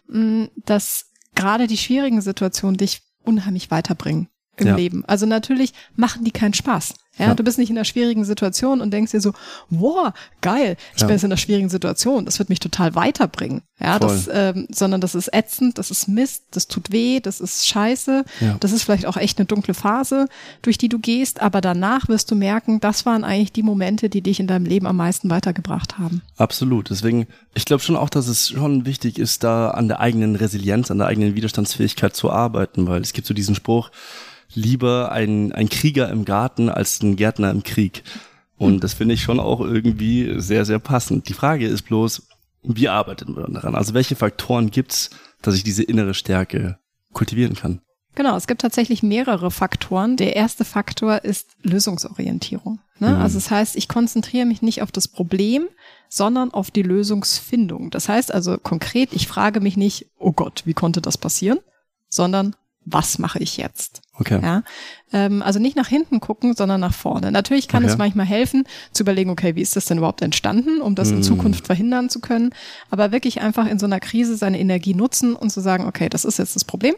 mm, 0.09 0.45
dass 0.65 1.11
gerade 1.35 1.67
die 1.67 1.77
schwierigen 1.77 2.21
Situationen 2.21 2.77
dich 2.77 3.01
unheimlich 3.23 3.71
weiterbringen 3.71 4.27
im 4.57 4.67
ja. 4.67 4.75
Leben. 4.75 5.03
Also 5.05 5.25
natürlich 5.25 5.73
machen 5.95 6.23
die 6.23 6.31
keinen 6.31 6.53
Spaß. 6.53 6.93
Ja, 7.17 7.27
ja, 7.27 7.35
du 7.35 7.43
bist 7.43 7.59
nicht 7.59 7.69
in 7.69 7.77
einer 7.77 7.85
schwierigen 7.85 8.25
Situation 8.25 8.81
und 8.81 8.91
denkst 8.91 9.11
dir 9.11 9.21
so, 9.21 9.33
wow, 9.69 10.13
geil, 10.41 10.77
ich 10.95 11.01
ja. 11.01 11.07
bin 11.07 11.15
jetzt 11.15 11.23
in 11.23 11.31
einer 11.31 11.37
schwierigen 11.37 11.69
Situation, 11.69 12.25
das 12.25 12.39
wird 12.39 12.49
mich 12.49 12.59
total 12.59 12.95
weiterbringen. 12.95 13.61
Ja, 13.79 13.99
Voll. 13.99 14.09
das, 14.09 14.29
ähm, 14.33 14.67
sondern 14.71 14.99
das 14.99 15.13
ist 15.13 15.31
ätzend, 15.31 15.77
das 15.77 15.91
ist 15.91 16.07
Mist, 16.07 16.45
das 16.51 16.67
tut 16.67 16.91
weh, 16.91 17.19
das 17.19 17.39
ist 17.39 17.67
scheiße, 17.67 18.25
das 18.59 18.71
ist 18.71 18.83
vielleicht 18.83 19.05
auch 19.05 19.17
echt 19.17 19.37
eine 19.37 19.45
dunkle 19.45 19.75
Phase, 19.75 20.27
durch 20.63 20.79
die 20.79 20.89
du 20.89 20.97
gehst, 20.97 21.39
aber 21.39 21.61
danach 21.61 22.07
wirst 22.07 22.31
du 22.31 22.35
merken, 22.35 22.79
das 22.79 23.05
waren 23.05 23.23
eigentlich 23.23 23.51
die 23.51 23.63
Momente, 23.63 24.09
die 24.09 24.21
dich 24.21 24.39
in 24.39 24.47
deinem 24.47 24.65
Leben 24.65 24.87
am 24.87 24.97
meisten 24.97 25.29
weitergebracht 25.29 25.99
haben. 25.99 26.23
Absolut. 26.37 26.89
Deswegen, 26.89 27.27
ich 27.53 27.65
glaube 27.65 27.83
schon 27.83 27.95
auch, 27.95 28.09
dass 28.09 28.27
es 28.27 28.49
schon 28.49 28.87
wichtig 28.87 29.19
ist, 29.19 29.43
da 29.43 29.69
an 29.69 29.87
der 29.87 29.99
eigenen 29.99 30.35
Resilienz, 30.35 30.89
an 30.89 30.97
der 30.97 31.07
eigenen 31.07 31.35
Widerstandsfähigkeit 31.35 32.15
zu 32.15 32.31
arbeiten, 32.31 32.87
weil 32.87 33.01
es 33.01 33.13
gibt 33.13 33.27
so 33.27 33.35
diesen 33.35 33.53
Spruch, 33.53 33.91
lieber 34.55 35.11
ein, 35.11 35.51
ein 35.51 35.69
Krieger 35.69 36.09
im 36.09 36.25
Garten 36.25 36.69
als 36.69 37.01
ein 37.01 37.15
Gärtner 37.15 37.51
im 37.51 37.63
Krieg. 37.63 38.03
Und 38.57 38.83
das 38.83 38.93
finde 38.93 39.15
ich 39.15 39.21
schon 39.21 39.39
auch 39.39 39.59
irgendwie 39.59 40.39
sehr, 40.39 40.65
sehr 40.65 40.79
passend. 40.79 41.27
Die 41.27 41.33
Frage 41.33 41.67
ist 41.67 41.83
bloß, 41.83 42.27
wie 42.63 42.87
arbeitet 42.87 43.29
man 43.29 43.53
daran? 43.53 43.75
Also 43.75 43.93
welche 43.93 44.15
Faktoren 44.15 44.71
gibt's, 44.71 45.09
dass 45.41 45.55
ich 45.55 45.63
diese 45.63 45.83
innere 45.83 46.13
Stärke 46.13 46.77
kultivieren 47.11 47.55
kann? 47.55 47.81
Genau, 48.15 48.37
es 48.37 48.47
gibt 48.47 48.61
tatsächlich 48.61 49.01
mehrere 49.01 49.49
Faktoren. 49.49 50.17
Der 50.17 50.35
erste 50.35 50.65
Faktor 50.65 51.23
ist 51.23 51.49
Lösungsorientierung. 51.63 52.79
Ne? 52.99 53.09
Mhm. 53.09 53.21
Also 53.21 53.37
das 53.37 53.49
heißt, 53.49 53.75
ich 53.75 53.87
konzentriere 53.87 54.45
mich 54.45 54.61
nicht 54.61 54.83
auf 54.83 54.91
das 54.91 55.07
Problem, 55.07 55.67
sondern 56.09 56.53
auf 56.53 56.69
die 56.69 56.83
Lösungsfindung. 56.83 57.89
Das 57.89 58.07
heißt 58.07 58.31
also 58.31 58.57
konkret, 58.57 59.13
ich 59.13 59.27
frage 59.27 59.61
mich 59.61 59.77
nicht, 59.77 60.11
oh 60.19 60.31
Gott, 60.31 60.61
wie 60.65 60.75
konnte 60.75 61.01
das 61.01 61.17
passieren, 61.17 61.59
sondern 62.07 62.55
was 62.85 63.17
mache 63.17 63.39
ich 63.39 63.57
jetzt? 63.57 64.02
Okay. 64.19 64.39
Ja, 64.41 64.63
ähm, 65.11 65.41
also 65.41 65.59
nicht 65.59 65.75
nach 65.75 65.87
hinten 65.87 66.19
gucken, 66.19 66.53
sondern 66.55 66.81
nach 66.81 66.93
vorne. 66.93 67.31
Natürlich 67.31 67.67
kann 67.67 67.83
okay. 67.83 67.91
es 67.91 67.97
manchmal 67.97 68.27
helfen, 68.27 68.65
zu 68.91 69.03
überlegen, 69.03 69.31
okay, 69.31 69.55
wie 69.55 69.61
ist 69.61 69.75
das 69.75 69.85
denn 69.85 69.97
überhaupt 69.97 70.21
entstanden, 70.21 70.81
um 70.81 70.93
das 70.93 71.09
mm. 71.09 71.11
in 71.11 71.17
hm. 71.17 71.23
Zukunft 71.23 71.65
verhindern 71.65 72.09
zu 72.09 72.19
können. 72.19 72.51
Aber 72.91 73.11
wirklich 73.11 73.41
einfach 73.41 73.65
in 73.65 73.79
so 73.79 73.87
einer 73.87 73.99
Krise 73.99 74.37
seine 74.37 74.59
Energie 74.59 74.93
nutzen 74.93 75.35
und 75.35 75.49
zu 75.49 75.61
sagen, 75.61 75.85
okay, 75.87 76.09
das 76.09 76.25
ist 76.25 76.37
jetzt 76.37 76.55
das 76.55 76.63
Problem. 76.63 76.93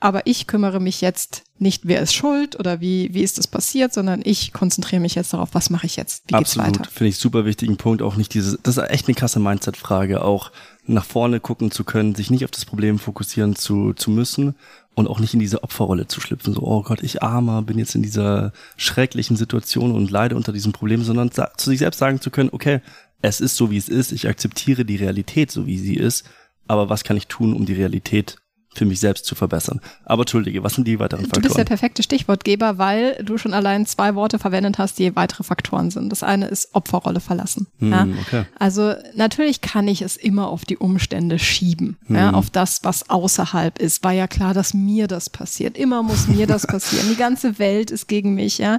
Aber 0.00 0.26
ich 0.26 0.46
kümmere 0.46 0.78
mich 0.78 1.00
jetzt 1.00 1.42
nicht, 1.58 1.88
wer 1.88 2.00
ist 2.00 2.14
schuld 2.14 2.58
oder 2.58 2.80
wie, 2.80 3.12
wie 3.14 3.22
ist 3.22 3.36
das 3.36 3.48
passiert, 3.48 3.92
sondern 3.92 4.20
ich 4.24 4.52
konzentriere 4.52 5.02
mich 5.02 5.16
jetzt 5.16 5.32
darauf, 5.32 5.50
was 5.54 5.70
mache 5.70 5.86
ich 5.86 5.96
jetzt, 5.96 6.22
wie 6.28 6.34
Absolut. 6.34 6.66
geht's 6.66 6.78
weiter. 6.78 6.90
Finde 6.90 7.08
ich 7.08 7.16
super 7.16 7.44
wichtigen 7.44 7.76
Punkt, 7.76 8.00
auch 8.02 8.14
nicht 8.14 8.32
dieses, 8.32 8.58
das 8.62 8.76
ist 8.76 8.90
echt 8.90 9.08
eine 9.08 9.16
krasse 9.16 9.40
Mindset-Frage, 9.40 10.22
auch 10.22 10.52
nach 10.86 11.04
vorne 11.04 11.40
gucken 11.40 11.72
zu 11.72 11.82
können, 11.82 12.14
sich 12.14 12.30
nicht 12.30 12.44
auf 12.44 12.52
das 12.52 12.64
Problem 12.64 13.00
fokussieren 13.00 13.56
zu, 13.56 13.92
zu 13.92 14.12
müssen 14.12 14.54
und 14.98 15.06
auch 15.06 15.20
nicht 15.20 15.32
in 15.32 15.40
diese 15.40 15.62
Opferrolle 15.62 16.08
zu 16.08 16.20
schlüpfen. 16.20 16.52
So, 16.52 16.62
oh 16.62 16.82
Gott, 16.82 17.04
ich 17.04 17.22
armer, 17.22 17.62
bin 17.62 17.78
jetzt 17.78 17.94
in 17.94 18.02
dieser 18.02 18.52
schrecklichen 18.76 19.36
Situation 19.36 19.92
und 19.92 20.10
leide 20.10 20.34
unter 20.34 20.52
diesem 20.52 20.72
Problem, 20.72 21.04
sondern 21.04 21.30
zu 21.30 21.70
sich 21.70 21.78
selbst 21.78 21.98
sagen 21.98 22.20
zu 22.20 22.30
können, 22.30 22.50
okay, 22.52 22.80
es 23.22 23.40
ist 23.40 23.56
so, 23.56 23.70
wie 23.70 23.76
es 23.76 23.88
ist, 23.88 24.10
ich 24.10 24.28
akzeptiere 24.28 24.84
die 24.84 24.96
Realität 24.96 25.52
so, 25.52 25.66
wie 25.66 25.78
sie 25.78 25.94
ist, 25.94 26.28
aber 26.66 26.88
was 26.88 27.04
kann 27.04 27.16
ich 27.16 27.28
tun, 27.28 27.54
um 27.54 27.64
die 27.64 27.74
Realität 27.74 28.38
für 28.74 28.84
mich 28.84 29.00
selbst 29.00 29.24
zu 29.24 29.34
verbessern. 29.34 29.80
Aber 30.04 30.22
entschuldige, 30.22 30.62
was 30.62 30.74
sind 30.74 30.86
die 30.86 30.98
weiteren 30.98 31.22
Faktoren? 31.22 31.42
Du 31.42 31.48
bist 31.48 31.58
der 31.58 31.64
perfekte 31.64 32.02
Stichwortgeber, 32.02 32.78
weil 32.78 33.22
du 33.24 33.38
schon 33.38 33.54
allein 33.54 33.86
zwei 33.86 34.14
Worte 34.14 34.38
verwendet 34.38 34.78
hast, 34.78 34.98
die 34.98 35.16
weitere 35.16 35.42
Faktoren 35.42 35.90
sind. 35.90 36.10
Das 36.10 36.22
eine 36.22 36.46
ist 36.46 36.74
Opferrolle 36.74 37.20
verlassen. 37.20 37.66
Hm, 37.78 37.90
ja? 37.90 38.06
okay. 38.20 38.44
Also 38.58 38.94
natürlich 39.14 39.62
kann 39.62 39.88
ich 39.88 40.02
es 40.02 40.16
immer 40.16 40.48
auf 40.48 40.64
die 40.64 40.76
Umstände 40.76 41.38
schieben, 41.38 41.96
hm. 42.06 42.16
ja, 42.16 42.32
auf 42.32 42.50
das, 42.50 42.84
was 42.84 43.08
außerhalb 43.08 43.78
ist. 43.78 44.04
War 44.04 44.12
ja 44.12 44.28
klar, 44.28 44.54
dass 44.54 44.74
mir 44.74 45.06
das 45.06 45.30
passiert. 45.30 45.76
Immer 45.76 46.02
muss 46.02 46.28
mir 46.28 46.46
das 46.46 46.66
passieren. 46.66 47.08
Die 47.10 47.16
ganze 47.16 47.58
Welt 47.58 47.90
ist 47.90 48.06
gegen 48.06 48.34
mich. 48.34 48.58
Ja, 48.58 48.78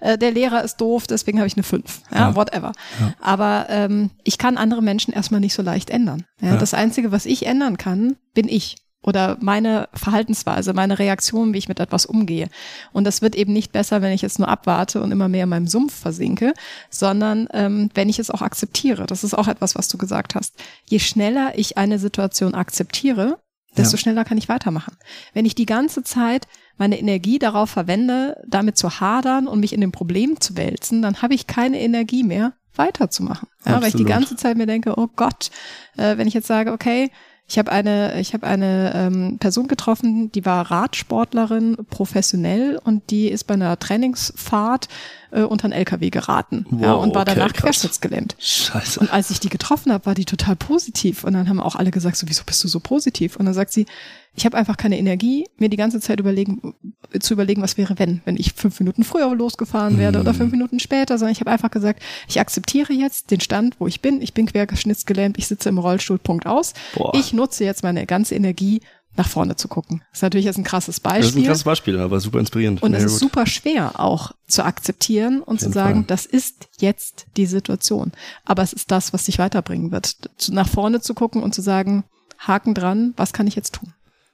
äh, 0.00 0.18
der 0.18 0.32
Lehrer 0.32 0.62
ist 0.62 0.76
doof, 0.76 1.06
deswegen 1.06 1.38
habe 1.38 1.48
ich 1.48 1.56
eine 1.56 1.64
fünf. 1.64 2.02
Ja, 2.12 2.18
ja. 2.18 2.36
whatever. 2.36 2.72
Aber 3.20 3.66
ähm, 3.68 4.10
ich 4.22 4.38
kann 4.38 4.56
andere 4.56 4.82
Menschen 4.82 5.12
erstmal 5.12 5.40
nicht 5.40 5.54
so 5.54 5.62
leicht 5.62 5.90
ändern. 5.90 6.24
Das 6.40 6.74
Einzige, 6.74 7.12
was 7.12 7.26
ich 7.26 7.46
ändern 7.46 7.76
kann, 7.76 8.16
bin 8.34 8.48
ich 8.48 8.76
oder 9.02 9.38
meine 9.40 9.88
Verhaltensweise, 9.94 10.74
meine 10.74 10.98
Reaktion, 10.98 11.54
wie 11.54 11.58
ich 11.58 11.68
mit 11.68 11.80
etwas 11.80 12.04
umgehe. 12.06 12.48
Und 12.92 13.04
das 13.04 13.22
wird 13.22 13.34
eben 13.34 13.52
nicht 13.52 13.72
besser, 13.72 14.02
wenn 14.02 14.12
ich 14.12 14.22
jetzt 14.22 14.38
nur 14.38 14.48
abwarte 14.48 15.02
und 15.02 15.10
immer 15.10 15.28
mehr 15.28 15.44
in 15.44 15.48
meinem 15.48 15.66
Sumpf 15.66 15.94
versinke, 15.94 16.52
sondern 16.90 17.48
ähm, 17.52 17.90
wenn 17.94 18.08
ich 18.08 18.18
es 18.18 18.30
auch 18.30 18.42
akzeptiere. 18.42 19.06
Das 19.06 19.24
ist 19.24 19.34
auch 19.34 19.48
etwas, 19.48 19.74
was 19.74 19.88
du 19.88 19.96
gesagt 19.96 20.34
hast. 20.34 20.54
Je 20.84 20.98
schneller 20.98 21.52
ich 21.56 21.78
eine 21.78 21.98
Situation 21.98 22.54
akzeptiere, 22.54 23.38
desto 23.76 23.96
ja. 23.96 24.00
schneller 24.00 24.24
kann 24.24 24.38
ich 24.38 24.48
weitermachen. 24.48 24.96
Wenn 25.32 25.46
ich 25.46 25.54
die 25.54 25.66
ganze 25.66 26.02
Zeit 26.02 26.46
meine 26.76 26.98
Energie 26.98 27.38
darauf 27.38 27.70
verwende, 27.70 28.42
damit 28.46 28.76
zu 28.76 29.00
hadern 29.00 29.46
und 29.46 29.60
mich 29.60 29.72
in 29.72 29.80
dem 29.80 29.92
Problem 29.92 30.40
zu 30.40 30.56
wälzen, 30.56 31.02
dann 31.02 31.22
habe 31.22 31.34
ich 31.34 31.46
keine 31.46 31.80
Energie 31.80 32.24
mehr, 32.24 32.54
weiterzumachen. 32.74 33.48
Ja, 33.66 33.80
weil 33.80 33.88
ich 33.88 33.96
die 33.96 34.04
ganze 34.04 34.36
Zeit 34.36 34.56
mir 34.56 34.66
denke, 34.66 34.94
oh 34.96 35.08
Gott, 35.14 35.50
äh, 35.96 36.16
wenn 36.16 36.28
ich 36.28 36.34
jetzt 36.34 36.46
sage, 36.46 36.72
okay, 36.72 37.10
ich 37.50 37.58
habe 37.58 37.72
eine, 37.72 38.20
ich 38.20 38.32
habe 38.32 38.46
eine 38.46 38.92
ähm, 38.94 39.38
Person 39.40 39.66
getroffen, 39.66 40.30
die 40.30 40.46
war 40.46 40.70
Radsportlerin, 40.70 41.78
professionell 41.90 42.78
und 42.84 43.10
die 43.10 43.28
ist 43.28 43.44
bei 43.48 43.54
einer 43.54 43.76
Trainingsfahrt 43.76 44.88
äh, 45.32 45.42
unter 45.42 45.64
einen 45.64 45.72
LKW 45.72 46.10
geraten 46.10 46.66
wow, 46.70 46.80
ja, 46.80 46.92
und 46.94 47.14
war 47.14 47.22
okay, 47.22 47.34
danach 47.34 47.52
querschnittsgelähmt. 47.52 48.36
Scheiße. 48.38 49.00
Und 49.00 49.12
als 49.12 49.30
ich 49.30 49.40
die 49.40 49.48
getroffen 49.48 49.92
habe, 49.92 50.06
war 50.06 50.14
die 50.14 50.24
total 50.24 50.56
positiv. 50.56 51.24
Und 51.24 51.34
dann 51.34 51.48
haben 51.48 51.60
auch 51.60 51.76
alle 51.76 51.90
gesagt, 51.90 52.16
so, 52.16 52.28
wieso 52.28 52.44
bist 52.44 52.62
du 52.64 52.68
so 52.68 52.80
positiv? 52.80 53.36
Und 53.36 53.46
dann 53.46 53.54
sagt 53.54 53.72
sie, 53.72 53.86
ich 54.34 54.44
habe 54.44 54.56
einfach 54.56 54.76
keine 54.76 54.98
Energie, 54.98 55.46
mir 55.58 55.68
die 55.68 55.76
ganze 55.76 56.00
Zeit 56.00 56.20
überlegen, 56.20 56.74
zu 57.18 57.34
überlegen, 57.34 57.62
was 57.62 57.76
wäre, 57.76 57.98
wenn, 57.98 58.20
wenn 58.24 58.36
ich 58.36 58.52
fünf 58.52 58.78
Minuten 58.78 59.02
früher 59.02 59.34
losgefahren 59.34 59.98
werde 59.98 60.18
mm. 60.18 60.20
oder 60.20 60.34
fünf 60.34 60.52
Minuten 60.52 60.78
später, 60.78 61.18
sondern 61.18 61.32
ich 61.32 61.40
habe 61.40 61.50
einfach 61.50 61.70
gesagt, 61.70 62.00
ich 62.28 62.38
akzeptiere 62.38 62.92
jetzt 62.92 63.32
den 63.32 63.40
Stand, 63.40 63.80
wo 63.80 63.88
ich 63.88 64.00
bin. 64.00 64.22
Ich 64.22 64.32
bin 64.32 64.46
querschnittsgelähmt, 64.46 65.36
ich 65.36 65.48
sitze 65.48 65.68
im 65.68 65.78
Rollstuhl, 65.78 66.18
Punkt 66.18 66.46
aus. 66.46 66.74
Boah. 66.94 67.12
Ich 67.14 67.32
nutze 67.32 67.64
jetzt 67.64 67.82
meine 67.82 68.06
ganze 68.06 68.36
Energie, 68.36 68.82
nach 69.16 69.28
vorne 69.28 69.56
zu 69.56 69.68
gucken. 69.68 70.02
Das 70.10 70.18
ist 70.18 70.22
natürlich 70.22 70.46
jetzt 70.46 70.58
ein 70.58 70.64
krasses 70.64 71.00
Beispiel. 71.00 71.22
Das 71.22 71.30
ist 71.30 71.36
ein 71.36 71.44
krasses 71.44 71.64
Beispiel, 71.64 71.98
aber 71.98 72.20
super 72.20 72.38
inspirierend. 72.38 72.82
Und 72.82 72.94
es 72.94 73.04
ist 73.04 73.18
super 73.18 73.46
schwer 73.46 73.98
auch 73.98 74.32
zu 74.46 74.64
akzeptieren 74.64 75.42
und 75.42 75.60
zu 75.60 75.70
sagen, 75.70 76.00
Fall. 76.00 76.04
das 76.06 76.26
ist 76.26 76.68
jetzt 76.78 77.26
die 77.36 77.46
Situation. 77.46 78.12
Aber 78.44 78.62
es 78.62 78.72
ist 78.72 78.90
das, 78.90 79.12
was 79.12 79.24
dich 79.24 79.38
weiterbringen 79.38 79.90
wird. 79.90 80.16
Nach 80.50 80.68
vorne 80.68 81.00
zu 81.00 81.14
gucken 81.14 81.42
und 81.42 81.54
zu 81.54 81.60
sagen, 81.62 82.04
Haken 82.38 82.74
dran, 82.74 83.12
was 83.16 83.32
kann 83.32 83.46
ich 83.46 83.56
jetzt 83.56 83.74
tun? 83.74 83.92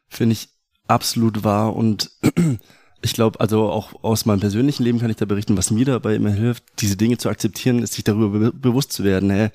Finde 0.09 0.35
ich 0.35 0.49
absolut 0.87 1.43
wahr 1.43 1.75
und 1.75 2.11
ich 3.03 3.15
glaube, 3.15 3.41
also 3.41 3.71
auch 3.71 4.05
aus 4.05 4.27
meinem 4.27 4.41
persönlichen 4.41 4.85
Leben 4.85 5.01
kann 5.01 5.11
ich 5.11 5.17
da 5.17 5.25
berichten, 5.25 5.57
was 5.57 5.71
mir 5.71 5.85
dabei 5.85 6.15
immer 6.15 6.31
hilft, 6.31 6.65
diese 6.79 6.97
Dinge 6.97 7.19
zu 7.19 7.29
akzeptieren, 7.29 7.83
ist 7.83 7.95
sich 7.95 8.05
darüber 8.05 8.39
be 8.39 8.53
bewusst 8.53 8.93
zu 8.93 9.05
werden, 9.05 9.31
hey, 9.31 9.51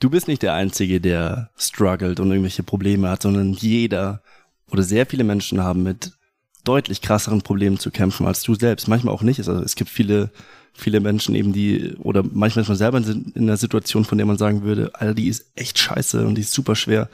du 0.00 0.10
bist 0.10 0.28
nicht 0.28 0.42
der 0.42 0.54
Einzige, 0.54 1.00
der 1.00 1.50
struggelt 1.56 2.20
und 2.20 2.30
irgendwelche 2.30 2.62
Probleme 2.62 3.08
hat, 3.08 3.22
sondern 3.22 3.52
jeder 3.52 4.22
oder 4.70 4.82
sehr 4.82 5.06
viele 5.06 5.24
Menschen 5.24 5.62
haben 5.62 5.82
mit 5.82 6.12
deutlich 6.64 7.00
krasseren 7.00 7.42
Problemen 7.42 7.78
zu 7.78 7.90
kämpfen 7.90 8.26
als 8.26 8.42
du 8.42 8.54
selbst. 8.54 8.88
Manchmal 8.88 9.14
auch 9.14 9.22
nicht. 9.22 9.38
Also 9.38 9.54
es 9.54 9.74
gibt 9.74 9.90
viele, 9.90 10.30
viele 10.74 11.00
Menschen 11.00 11.34
eben, 11.34 11.52
die, 11.52 11.94
oder 11.98 12.22
manchmal 12.22 12.62
ist 12.62 12.68
man 12.68 12.76
selber 12.76 12.98
in 12.98 13.32
einer 13.36 13.56
Situation, 13.56 14.04
von 14.04 14.18
der 14.18 14.26
man 14.26 14.38
sagen 14.38 14.62
würde, 14.62 14.90
Alter, 14.94 15.14
die 15.14 15.28
ist 15.28 15.52
echt 15.54 15.78
scheiße 15.78 16.26
und 16.26 16.34
die 16.34 16.42
ist 16.42 16.52
super 16.52 16.76
schwer. 16.76 17.08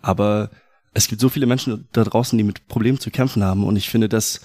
Aber 0.00 0.50
es 0.92 1.08
gibt 1.08 1.20
so 1.20 1.28
viele 1.28 1.46
Menschen 1.46 1.88
da 1.92 2.04
draußen, 2.04 2.38
die 2.38 2.44
mit 2.44 2.68
Problemen 2.68 3.00
zu 3.00 3.10
kämpfen 3.10 3.42
haben 3.42 3.64
und 3.64 3.76
ich 3.76 3.88
finde 3.88 4.08
das 4.08 4.40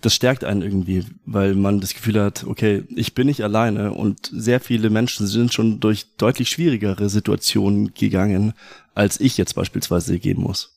das 0.00 0.14
stärkt 0.14 0.44
einen 0.44 0.62
irgendwie, 0.62 1.04
weil 1.24 1.54
man 1.54 1.80
das 1.80 1.94
Gefühl 1.94 2.20
hat, 2.20 2.44
okay, 2.44 2.84
ich 2.94 3.14
bin 3.14 3.26
nicht 3.26 3.42
alleine 3.42 3.92
und 3.92 4.30
sehr 4.32 4.60
viele 4.60 4.90
Menschen 4.90 5.26
sind 5.26 5.54
schon 5.54 5.80
durch 5.80 6.16
deutlich 6.16 6.50
schwierigere 6.50 7.08
Situationen 7.08 7.94
gegangen, 7.94 8.52
als 8.94 9.20
ich 9.20 9.38
jetzt 9.38 9.54
beispielsweise 9.54 10.18
gehen 10.18 10.40
muss. 10.40 10.75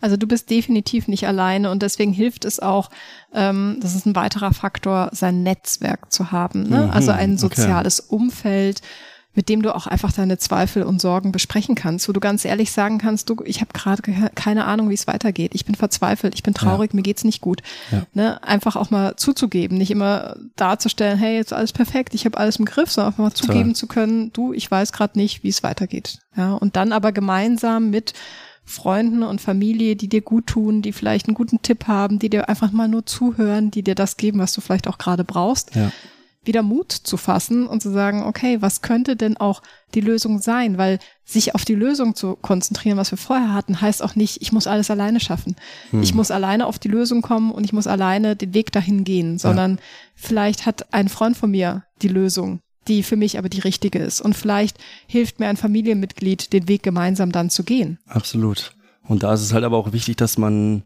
Also 0.00 0.16
du 0.16 0.26
bist 0.26 0.50
definitiv 0.50 1.08
nicht 1.08 1.26
alleine 1.26 1.70
und 1.70 1.82
deswegen 1.82 2.12
hilft 2.12 2.44
es 2.44 2.60
auch, 2.60 2.90
ähm, 3.32 3.78
das 3.80 3.94
ist 3.94 4.06
ein 4.06 4.14
weiterer 4.14 4.52
Faktor, 4.52 5.08
sein 5.12 5.42
Netzwerk 5.42 6.12
zu 6.12 6.32
haben. 6.32 6.64
Ne? 6.64 6.84
Mhm, 6.84 6.90
also 6.90 7.12
ein 7.12 7.38
soziales 7.38 8.00
okay. 8.00 8.14
Umfeld, 8.14 8.82
mit 9.36 9.48
dem 9.48 9.62
du 9.62 9.74
auch 9.74 9.86
einfach 9.86 10.12
deine 10.12 10.38
Zweifel 10.38 10.82
und 10.82 11.00
Sorgen 11.00 11.30
besprechen 11.30 11.74
kannst, 11.74 12.08
wo 12.08 12.12
du 12.12 12.20
ganz 12.20 12.44
ehrlich 12.44 12.72
sagen 12.72 12.98
kannst, 12.98 13.28
du, 13.28 13.36
ich 13.44 13.60
habe 13.60 13.72
gerade 13.72 14.02
keine 14.34 14.64
Ahnung, 14.64 14.90
wie 14.90 14.94
es 14.94 15.06
weitergeht. 15.06 15.54
Ich 15.54 15.64
bin 15.64 15.74
verzweifelt, 15.74 16.34
ich 16.34 16.42
bin 16.42 16.54
traurig, 16.54 16.92
ja. 16.92 16.96
mir 16.96 17.02
geht's 17.02 17.24
nicht 17.24 17.42
gut. 17.42 17.62
Ja. 17.90 18.06
Ne? 18.14 18.42
Einfach 18.42 18.76
auch 18.76 18.90
mal 18.90 19.16
zuzugeben, 19.16 19.78
nicht 19.78 19.90
immer 19.90 20.36
darzustellen, 20.56 21.18
hey, 21.18 21.36
jetzt 21.36 21.52
alles 21.52 21.72
perfekt, 21.72 22.14
ich 22.14 22.24
habe 22.24 22.38
alles 22.38 22.56
im 22.56 22.64
Griff, 22.64 22.90
sondern 22.90 23.12
einfach 23.12 23.24
mal 23.24 23.30
Toll. 23.30 23.46
zugeben 23.46 23.74
zu 23.74 23.86
können, 23.86 24.32
du, 24.32 24.52
ich 24.52 24.70
weiß 24.70 24.92
gerade 24.92 25.18
nicht, 25.18 25.42
wie 25.42 25.48
es 25.48 25.62
weitergeht. 25.62 26.18
Ja, 26.34 26.54
und 26.54 26.76
dann 26.76 26.92
aber 26.92 27.12
gemeinsam 27.12 27.90
mit 27.90 28.14
Freunden 28.66 29.22
und 29.22 29.40
Familie, 29.40 29.96
die 29.96 30.08
dir 30.08 30.20
gut 30.20 30.48
tun, 30.48 30.82
die 30.82 30.92
vielleicht 30.92 31.28
einen 31.28 31.34
guten 31.34 31.62
Tipp 31.62 31.86
haben, 31.86 32.18
die 32.18 32.28
dir 32.28 32.48
einfach 32.48 32.72
mal 32.72 32.88
nur 32.88 33.06
zuhören, 33.06 33.70
die 33.70 33.82
dir 33.82 33.94
das 33.94 34.16
geben, 34.16 34.40
was 34.40 34.52
du 34.52 34.60
vielleicht 34.60 34.88
auch 34.88 34.98
gerade 34.98 35.24
brauchst. 35.24 35.74
Ja 35.74 35.92
wieder 36.46 36.62
Mut 36.62 36.92
zu 36.92 37.16
fassen 37.16 37.66
und 37.66 37.82
zu 37.82 37.90
sagen, 37.90 38.22
okay, 38.22 38.62
was 38.62 38.82
könnte 38.82 39.16
denn 39.16 39.36
auch 39.36 39.62
die 39.94 40.00
Lösung 40.00 40.40
sein? 40.40 40.78
Weil 40.78 40.98
sich 41.24 41.54
auf 41.54 41.64
die 41.64 41.74
Lösung 41.74 42.14
zu 42.14 42.36
konzentrieren, 42.36 42.96
was 42.96 43.10
wir 43.10 43.18
vorher 43.18 43.52
hatten, 43.52 43.80
heißt 43.80 44.02
auch 44.02 44.14
nicht, 44.14 44.40
ich 44.42 44.52
muss 44.52 44.66
alles 44.66 44.90
alleine 44.90 45.20
schaffen. 45.20 45.56
Hm. 45.90 46.02
Ich 46.02 46.14
muss 46.14 46.30
alleine 46.30 46.66
auf 46.66 46.78
die 46.78 46.88
Lösung 46.88 47.22
kommen 47.22 47.50
und 47.50 47.64
ich 47.64 47.72
muss 47.72 47.86
alleine 47.86 48.36
den 48.36 48.54
Weg 48.54 48.72
dahin 48.72 49.04
gehen, 49.04 49.38
sondern 49.38 49.72
ja. 49.72 49.82
vielleicht 50.14 50.66
hat 50.66 50.92
ein 50.92 51.08
Freund 51.08 51.36
von 51.36 51.50
mir 51.50 51.84
die 52.02 52.08
Lösung, 52.08 52.60
die 52.88 53.02
für 53.02 53.16
mich 53.16 53.38
aber 53.38 53.48
die 53.48 53.60
richtige 53.60 53.98
ist. 53.98 54.20
Und 54.20 54.36
vielleicht 54.36 54.78
hilft 55.06 55.40
mir 55.40 55.48
ein 55.48 55.56
Familienmitglied, 55.56 56.52
den 56.52 56.68
Weg 56.68 56.82
gemeinsam 56.82 57.32
dann 57.32 57.50
zu 57.50 57.64
gehen. 57.64 57.98
Absolut. 58.06 58.72
Und 59.02 59.22
da 59.22 59.34
ist 59.34 59.42
es 59.42 59.52
halt 59.52 59.64
aber 59.64 59.76
auch 59.76 59.92
wichtig, 59.92 60.16
dass 60.16 60.38
man 60.38 60.82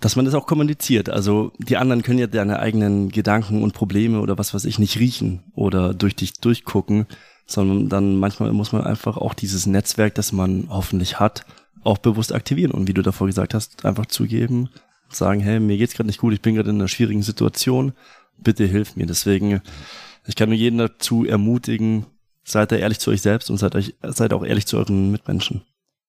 dass 0.00 0.16
man 0.16 0.24
das 0.24 0.34
auch 0.34 0.46
kommuniziert. 0.46 1.08
Also 1.08 1.52
die 1.58 1.76
anderen 1.76 2.02
können 2.02 2.18
ja 2.18 2.26
deine 2.26 2.58
eigenen 2.58 3.08
Gedanken 3.08 3.62
und 3.62 3.72
Probleme 3.72 4.20
oder 4.20 4.38
was 4.38 4.52
weiß 4.52 4.64
ich 4.64 4.78
nicht 4.78 4.98
riechen 4.98 5.42
oder 5.54 5.94
durch 5.94 6.14
dich 6.14 6.34
durchgucken, 6.34 7.06
sondern 7.46 7.88
dann 7.88 8.16
manchmal 8.16 8.52
muss 8.52 8.72
man 8.72 8.84
einfach 8.84 9.16
auch 9.16 9.34
dieses 9.34 9.66
Netzwerk, 9.66 10.14
das 10.14 10.32
man 10.32 10.66
hoffentlich 10.68 11.18
hat, 11.18 11.46
auch 11.82 11.98
bewusst 11.98 12.34
aktivieren 12.34 12.72
und 12.72 12.88
wie 12.88 12.94
du 12.94 13.02
davor 13.02 13.26
gesagt 13.26 13.54
hast, 13.54 13.84
einfach 13.84 14.06
zugeben, 14.06 14.68
sagen, 15.08 15.40
hey, 15.40 15.60
mir 15.60 15.78
geht's 15.78 15.94
gerade 15.94 16.08
nicht 16.08 16.20
gut, 16.20 16.34
ich 16.34 16.42
bin 16.42 16.56
gerade 16.56 16.70
in 16.70 16.76
einer 16.76 16.88
schwierigen 16.88 17.22
Situation, 17.22 17.92
bitte 18.38 18.66
hilf 18.66 18.96
mir. 18.96 19.06
Deswegen, 19.06 19.62
ich 20.26 20.36
kann 20.36 20.48
nur 20.48 20.58
jeden 20.58 20.78
dazu 20.78 21.24
ermutigen, 21.24 22.06
seid 22.44 22.72
da 22.72 22.76
ehrlich 22.76 22.98
zu 22.98 23.10
euch 23.10 23.22
selbst 23.22 23.50
und 23.50 23.58
seid 23.58 23.74
euch, 23.74 23.94
seid 24.02 24.32
auch 24.32 24.44
ehrlich 24.44 24.66
zu 24.66 24.76
euren 24.76 25.10
Mitmenschen. 25.10 25.62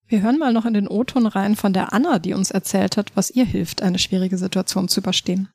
Wir 0.07 0.21
hören 0.21 0.39
mal 0.39 0.53
noch 0.53 0.65
in 0.65 0.73
den 0.73 0.87
O-Ton 0.87 1.27
rein 1.27 1.55
von 1.55 1.73
der 1.73 1.93
Anna, 1.93 2.19
die 2.19 2.33
uns 2.33 2.51
erzählt 2.51 2.95
hat, 2.95 3.11
was 3.15 3.29
ihr 3.29 3.45
hilft, 3.45 3.81
eine 3.81 3.99
schwierige 3.99 4.37
Situation 4.37 4.87
zu 4.87 5.01
überstehen. 5.01 5.49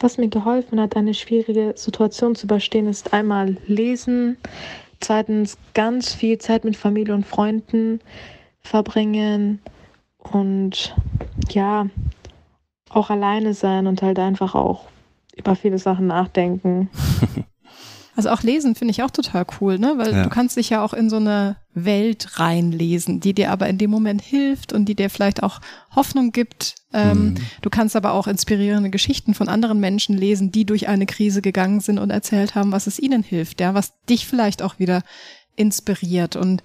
Was 0.00 0.18
mir 0.18 0.28
geholfen 0.28 0.80
hat, 0.80 0.96
eine 0.96 1.14
schwierige 1.14 1.74
Situation 1.76 2.34
zu 2.34 2.46
überstehen, 2.46 2.88
ist 2.88 3.12
einmal 3.12 3.56
lesen, 3.66 4.36
zweitens 5.00 5.56
ganz 5.74 6.12
viel 6.12 6.38
Zeit 6.38 6.64
mit 6.64 6.76
Familie 6.76 7.14
und 7.14 7.26
Freunden 7.26 8.00
verbringen 8.60 9.60
und 10.18 10.94
ja, 11.50 11.88
auch 12.90 13.10
alleine 13.10 13.54
sein 13.54 13.86
und 13.86 14.02
halt 14.02 14.18
einfach 14.18 14.54
auch 14.54 14.86
über 15.36 15.54
viele 15.54 15.78
Sachen 15.78 16.06
nachdenken. 16.06 16.90
Also 18.16 18.30
auch 18.30 18.42
lesen 18.42 18.74
finde 18.74 18.92
ich 18.92 19.02
auch 19.02 19.10
total 19.10 19.44
cool, 19.60 19.78
ne? 19.78 19.94
Weil 19.98 20.12
ja. 20.12 20.22
du 20.22 20.30
kannst 20.30 20.56
dich 20.56 20.70
ja 20.70 20.82
auch 20.82 20.94
in 20.94 21.10
so 21.10 21.16
eine 21.16 21.56
Welt 21.74 22.40
reinlesen, 22.40 23.20
die 23.20 23.34
dir 23.34 23.50
aber 23.50 23.68
in 23.68 23.76
dem 23.76 23.90
Moment 23.90 24.22
hilft 24.22 24.72
und 24.72 24.86
die 24.86 24.94
dir 24.94 25.10
vielleicht 25.10 25.42
auch 25.42 25.60
Hoffnung 25.94 26.32
gibt. 26.32 26.76
Ähm, 26.94 27.24
mhm. 27.24 27.34
Du 27.60 27.68
kannst 27.68 27.94
aber 27.94 28.12
auch 28.12 28.26
inspirierende 28.26 28.88
Geschichten 28.88 29.34
von 29.34 29.48
anderen 29.48 29.80
Menschen 29.80 30.16
lesen, 30.16 30.50
die 30.50 30.64
durch 30.64 30.88
eine 30.88 31.04
Krise 31.04 31.42
gegangen 31.42 31.80
sind 31.80 31.98
und 31.98 32.08
erzählt 32.08 32.54
haben, 32.54 32.72
was 32.72 32.86
es 32.86 32.98
ihnen 32.98 33.22
hilft, 33.22 33.60
ja, 33.60 33.74
was 33.74 33.92
dich 34.06 34.26
vielleicht 34.26 34.62
auch 34.62 34.78
wieder 34.78 35.02
inspiriert 35.54 36.36
und 36.36 36.62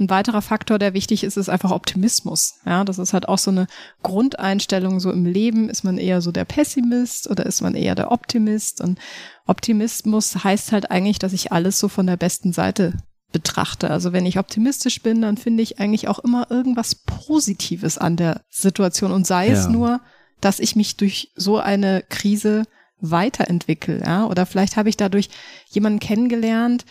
ein 0.00 0.10
weiterer 0.10 0.42
Faktor, 0.42 0.78
der 0.78 0.94
wichtig 0.94 1.22
ist, 1.24 1.36
ist 1.36 1.48
einfach 1.48 1.70
Optimismus. 1.70 2.54
Ja, 2.64 2.84
das 2.84 2.98
ist 2.98 3.12
halt 3.12 3.28
auch 3.28 3.38
so 3.38 3.50
eine 3.50 3.66
Grundeinstellung 4.02 4.98
so 4.98 5.12
im 5.12 5.26
Leben. 5.26 5.68
Ist 5.68 5.84
man 5.84 5.98
eher 5.98 6.20
so 6.20 6.32
der 6.32 6.44
Pessimist 6.44 7.28
oder 7.30 7.46
ist 7.46 7.60
man 7.60 7.74
eher 7.74 7.94
der 7.94 8.10
Optimist? 8.10 8.80
Und 8.80 8.98
Optimismus 9.46 10.42
heißt 10.42 10.72
halt 10.72 10.90
eigentlich, 10.90 11.18
dass 11.18 11.32
ich 11.32 11.52
alles 11.52 11.78
so 11.78 11.88
von 11.88 12.06
der 12.06 12.16
besten 12.16 12.52
Seite 12.52 12.94
betrachte. 13.32 13.90
Also 13.90 14.12
wenn 14.12 14.26
ich 14.26 14.38
optimistisch 14.38 15.02
bin, 15.02 15.22
dann 15.22 15.36
finde 15.36 15.62
ich 15.62 15.78
eigentlich 15.78 16.08
auch 16.08 16.18
immer 16.18 16.50
irgendwas 16.50 16.94
Positives 16.94 17.98
an 17.98 18.16
der 18.16 18.42
Situation 18.48 19.12
und 19.12 19.26
sei 19.26 19.48
ja. 19.48 19.52
es 19.52 19.68
nur, 19.68 20.00
dass 20.40 20.58
ich 20.58 20.74
mich 20.74 20.96
durch 20.96 21.30
so 21.36 21.58
eine 21.58 22.02
Krise 22.08 22.64
weiterentwickle, 23.00 24.02
ja, 24.04 24.26
oder 24.26 24.46
vielleicht 24.46 24.76
habe 24.76 24.88
ich 24.88 24.96
dadurch 24.96 25.30
jemanden 25.70 26.00
kennengelernt, 26.00 26.84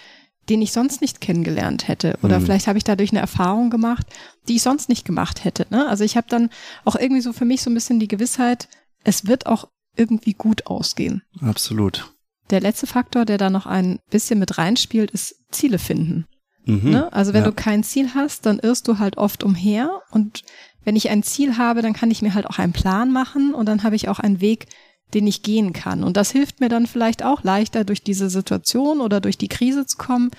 den 0.50 0.62
ich 0.62 0.72
sonst 0.72 1.02
nicht 1.02 1.22
kennengelernt 1.22 1.88
hätte. 1.88 2.18
Oder 2.24 2.40
mhm. 2.40 2.46
vielleicht 2.46 2.68
habe 2.68 2.78
ich 2.78 2.84
dadurch 2.84 3.12
eine 3.12 3.20
Erfahrung 3.20 3.70
gemacht, 3.70 4.08
die 4.48 4.56
ich 4.56 4.64
sonst 4.64 4.90
nicht 4.90 5.06
gemacht 5.06 5.44
hätte. 5.44 5.68
Ne? 5.70 5.88
Also 5.88 6.04
ich 6.04 6.18
habe 6.18 6.28
dann 6.30 6.50
auch 6.86 6.96
irgendwie 6.96 7.22
so 7.22 7.34
für 7.34 7.46
mich 7.46 7.62
so 7.62 7.70
ein 7.70 7.76
bisschen 7.76 8.00
die 8.00 8.08
Gewissheit, 8.08 8.68
es 9.04 9.28
wird 9.28 9.46
auch 9.46 9.70
irgendwie 9.96 10.34
gut 10.34 10.68
ausgehen. 10.68 11.24
Absolut. 11.42 12.12
Der 12.50 12.62
letzte 12.62 12.88
Faktor, 12.88 13.26
der 13.26 13.38
da 13.38 13.50
noch 13.50 13.66
ein 13.66 14.00
bisschen 14.10 14.40
mit 14.40 14.58
reinspielt, 14.58 15.12
ist 15.12 15.36
Ziele 15.52 15.78
finden. 15.78 16.26
Mhm. 16.66 16.90
Ne? 16.90 17.14
Also 17.14 17.34
wenn 17.34 17.44
ja. 17.44 17.50
du 17.50 17.56
kein 17.56 17.84
Ziel 17.84 18.14
hast, 18.16 18.46
dann 18.46 18.60
irrst 18.60 18.88
du 18.88 18.98
halt 18.98 19.18
oft 19.18 19.44
umher. 19.44 20.02
Und 20.12 20.44
wenn 20.84 20.96
ich 20.96 21.10
ein 21.10 21.24
Ziel 21.24 21.58
habe, 21.58 21.82
dann 21.82 21.94
kann 21.94 22.12
ich 22.12 22.22
mir 22.22 22.34
halt 22.34 22.48
auch 22.48 22.58
einen 22.58 22.74
Plan 22.74 23.12
machen 23.12 23.54
und 23.54 23.68
dann 23.68 23.84
habe 23.84 23.96
ich 23.96 24.10
auch 24.10 24.20
einen 24.20 24.42
Weg, 24.42 24.68
den 25.14 25.28
ich 25.28 25.44
gehen 25.44 25.74
kann. 25.74 26.04
Und 26.04 26.18
das 26.18 26.32
hilft 26.32 26.60
mir 26.60 26.70
dann 26.70 26.88
vielleicht 26.88 27.24
auch 27.24 27.44
leichter 27.44 27.84
durch 27.84 28.04
diese 28.04 28.30
Situation 28.30 29.02
oder 29.02 29.22
durch 29.22 29.38
die 29.38 29.48
Krise 29.48 29.86
zu 29.86 29.98
kommen, 29.98 30.32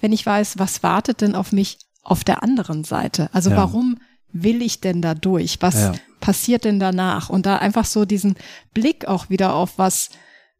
wenn 0.00 0.12
ich 0.12 0.24
weiß, 0.24 0.58
was 0.58 0.82
wartet 0.82 1.20
denn 1.20 1.34
auf 1.34 1.52
mich 1.52 1.78
auf 2.02 2.24
der 2.24 2.42
anderen 2.42 2.84
Seite? 2.84 3.28
Also 3.32 3.50
ja. 3.50 3.56
warum 3.56 3.98
will 4.32 4.62
ich 4.62 4.80
denn 4.80 5.02
da 5.02 5.14
durch? 5.14 5.58
Was 5.60 5.74
ja. 5.74 5.92
passiert 6.20 6.64
denn 6.64 6.80
danach? 6.80 7.30
Und 7.30 7.46
da 7.46 7.58
einfach 7.58 7.84
so 7.84 8.04
diesen 8.04 8.34
Blick 8.74 9.06
auch 9.06 9.30
wieder 9.30 9.54
auf 9.54 9.78
was 9.78 10.10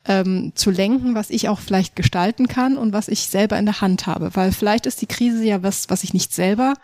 ähm, 0.06 0.52
zu 0.54 0.71
lenken, 0.71 1.14
was 1.14 1.30
ich 1.30 1.49
auch 1.49 1.61
vielleicht 1.61 1.94
gestalten 1.94 2.49
kann 2.49 2.76
und 2.76 2.92
was 2.92 3.09
ich 3.09 3.28
selber 3.28 3.59
in 3.59 3.66
der 3.66 3.80
Hand 3.80 4.06
habe. 4.06 4.35
Weil 4.35 4.50
vielleicht 4.50 4.87
ist 4.87 5.00
die 5.00 5.06
Krise 5.06 5.44
ja 5.44 5.62
was, 5.62 5.90
was 5.90 6.02
ich 6.02 6.12
nicht 6.12 6.32
selber 6.32 6.75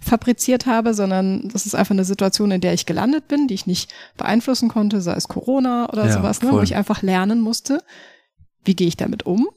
fabriziert 0.00 0.66
habe, 0.66 0.92
sondern 0.92 1.48
das 1.48 1.66
ist 1.66 1.74
einfach 1.74 1.94
eine 1.94 2.04
Situation, 2.04 2.50
in 2.50 2.60
der 2.60 2.74
ich 2.74 2.86
gelandet 2.86 3.28
bin, 3.28 3.46
die 3.46 3.54
ich 3.54 3.66
nicht 3.66 3.92
beeinflussen 4.16 4.68
konnte, 4.68 5.00
sei 5.00 5.14
es 5.14 5.28
Corona 5.28 5.88
oder 5.90 6.06
ja, 6.06 6.12
sowas, 6.12 6.42
ne, 6.42 6.50
wo 6.50 6.60
ich 6.60 6.74
einfach 6.74 7.02
lernen 7.02 7.40
musste, 7.40 7.80
wie 8.64 8.74
gehe 8.74 8.88
ich 8.88 8.96
damit 8.96 9.24
um 9.24 9.48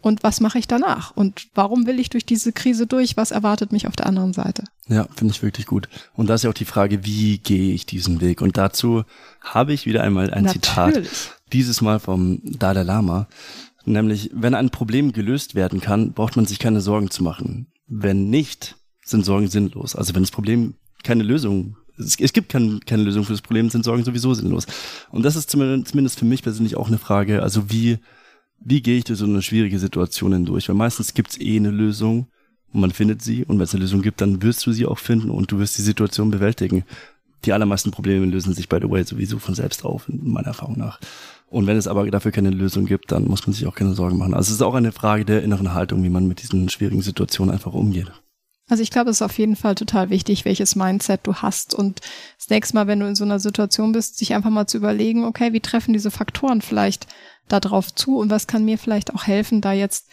und 0.00 0.22
was 0.22 0.40
mache 0.40 0.58
ich 0.58 0.68
danach? 0.68 1.16
Und 1.16 1.48
warum 1.54 1.86
will 1.86 1.98
ich 1.98 2.08
durch 2.08 2.24
diese 2.24 2.52
Krise 2.52 2.86
durch? 2.86 3.16
Was 3.16 3.32
erwartet 3.32 3.72
mich 3.72 3.88
auf 3.88 3.96
der 3.96 4.06
anderen 4.06 4.32
Seite? 4.32 4.64
Ja, 4.86 5.08
finde 5.14 5.32
ich 5.32 5.42
wirklich 5.42 5.66
gut. 5.66 5.88
Und 6.14 6.28
da 6.28 6.34
ist 6.34 6.44
ja 6.44 6.50
auch 6.50 6.54
die 6.54 6.64
Frage, 6.64 7.04
wie 7.04 7.38
gehe 7.38 7.74
ich 7.74 7.84
diesen 7.84 8.20
Weg? 8.20 8.40
Und 8.40 8.56
dazu 8.56 9.04
habe 9.40 9.72
ich 9.72 9.86
wieder 9.86 10.04
einmal 10.04 10.32
ein 10.32 10.44
Natürlich. 10.44 11.08
Zitat, 11.10 11.37
dieses 11.52 11.80
Mal 11.80 11.98
vom 11.98 12.40
Dalai 12.44 12.82
Lama. 12.82 13.28
Nämlich, 13.84 14.30
wenn 14.34 14.54
ein 14.54 14.70
Problem 14.70 15.12
gelöst 15.12 15.54
werden 15.54 15.80
kann, 15.80 16.12
braucht 16.12 16.36
man 16.36 16.46
sich 16.46 16.58
keine 16.58 16.80
Sorgen 16.80 17.10
zu 17.10 17.22
machen. 17.22 17.68
Wenn 17.86 18.28
nicht, 18.28 18.76
sind 19.04 19.24
Sorgen 19.24 19.48
sinnlos. 19.48 19.96
Also 19.96 20.14
wenn 20.14 20.22
das 20.22 20.30
Problem 20.30 20.74
keine 21.02 21.22
Lösung 21.22 21.76
es, 21.98 22.18
es 22.20 22.32
gibt 22.32 22.48
kein, 22.48 22.80
keine 22.86 23.02
Lösung 23.02 23.24
für 23.24 23.32
das 23.32 23.42
Problem, 23.42 23.70
sind 23.70 23.84
Sorgen 23.84 24.04
sowieso 24.04 24.32
sinnlos. 24.32 24.66
Und 25.10 25.24
das 25.24 25.34
ist 25.36 25.50
zumindest 25.50 26.18
für 26.18 26.24
mich 26.24 26.42
persönlich 26.42 26.76
auch 26.76 26.88
eine 26.88 26.98
Frage, 26.98 27.42
also 27.42 27.70
wie 27.70 27.98
wie 28.60 28.82
gehe 28.82 28.98
ich 28.98 29.04
durch 29.04 29.18
so 29.18 29.24
eine 29.24 29.42
schwierige 29.42 29.78
Situation 29.78 30.32
hindurch? 30.32 30.68
Weil 30.68 30.74
meistens 30.74 31.14
gibt's 31.14 31.40
eh 31.40 31.56
eine 31.56 31.70
Lösung 31.70 32.26
und 32.72 32.80
man 32.80 32.90
findet 32.90 33.22
sie 33.22 33.44
und 33.44 33.58
wenn 33.58 33.64
es 33.64 33.74
eine 33.74 33.82
Lösung 33.82 34.02
gibt, 34.02 34.20
dann 34.20 34.42
wirst 34.42 34.66
du 34.66 34.72
sie 34.72 34.86
auch 34.86 34.98
finden 34.98 35.30
und 35.30 35.52
du 35.52 35.58
wirst 35.58 35.78
die 35.78 35.82
Situation 35.82 36.30
bewältigen. 36.30 36.84
Die 37.44 37.52
allermeisten 37.52 37.90
Probleme 37.90 38.26
lösen 38.26 38.54
sich, 38.54 38.68
by 38.68 38.78
the 38.82 38.90
way, 38.90 39.04
sowieso 39.04 39.38
von 39.38 39.54
selbst 39.54 39.84
auf, 39.84 40.08
in 40.08 40.32
meiner 40.32 40.48
Erfahrung 40.48 40.78
nach. 40.78 41.00
Und 41.46 41.66
wenn 41.66 41.76
es 41.76 41.86
aber 41.86 42.10
dafür 42.10 42.32
keine 42.32 42.50
Lösung 42.50 42.84
gibt, 42.84 43.10
dann 43.10 43.24
muss 43.24 43.46
man 43.46 43.54
sich 43.54 43.66
auch 43.66 43.74
keine 43.74 43.94
Sorgen 43.94 44.18
machen. 44.18 44.34
Also 44.34 44.48
es 44.48 44.56
ist 44.56 44.62
auch 44.62 44.74
eine 44.74 44.92
Frage 44.92 45.24
der 45.24 45.42
inneren 45.42 45.72
Haltung, 45.72 46.02
wie 46.02 46.10
man 46.10 46.28
mit 46.28 46.42
diesen 46.42 46.68
schwierigen 46.68 47.00
Situationen 47.00 47.54
einfach 47.54 47.72
umgeht. 47.72 48.12
Also 48.68 48.82
ich 48.82 48.90
glaube, 48.90 49.08
es 49.10 49.16
ist 49.16 49.22
auf 49.22 49.38
jeden 49.38 49.56
Fall 49.56 49.74
total 49.74 50.10
wichtig, 50.10 50.44
welches 50.44 50.76
Mindset 50.76 51.20
du 51.22 51.36
hast. 51.36 51.74
Und 51.74 52.00
das 52.36 52.50
nächste 52.50 52.74
Mal, 52.74 52.86
wenn 52.86 53.00
du 53.00 53.06
in 53.06 53.14
so 53.14 53.24
einer 53.24 53.38
Situation 53.38 53.92
bist, 53.92 54.18
sich 54.18 54.34
einfach 54.34 54.50
mal 54.50 54.66
zu 54.66 54.76
überlegen, 54.76 55.24
okay, 55.24 55.54
wie 55.54 55.60
treffen 55.60 55.94
diese 55.94 56.10
Faktoren 56.10 56.60
vielleicht 56.60 57.06
darauf 57.48 57.94
zu 57.94 58.18
und 58.18 58.30
was 58.30 58.46
kann 58.46 58.66
mir 58.66 58.76
vielleicht 58.76 59.14
auch 59.14 59.26
helfen, 59.26 59.62
da 59.62 59.72
jetzt 59.72 60.08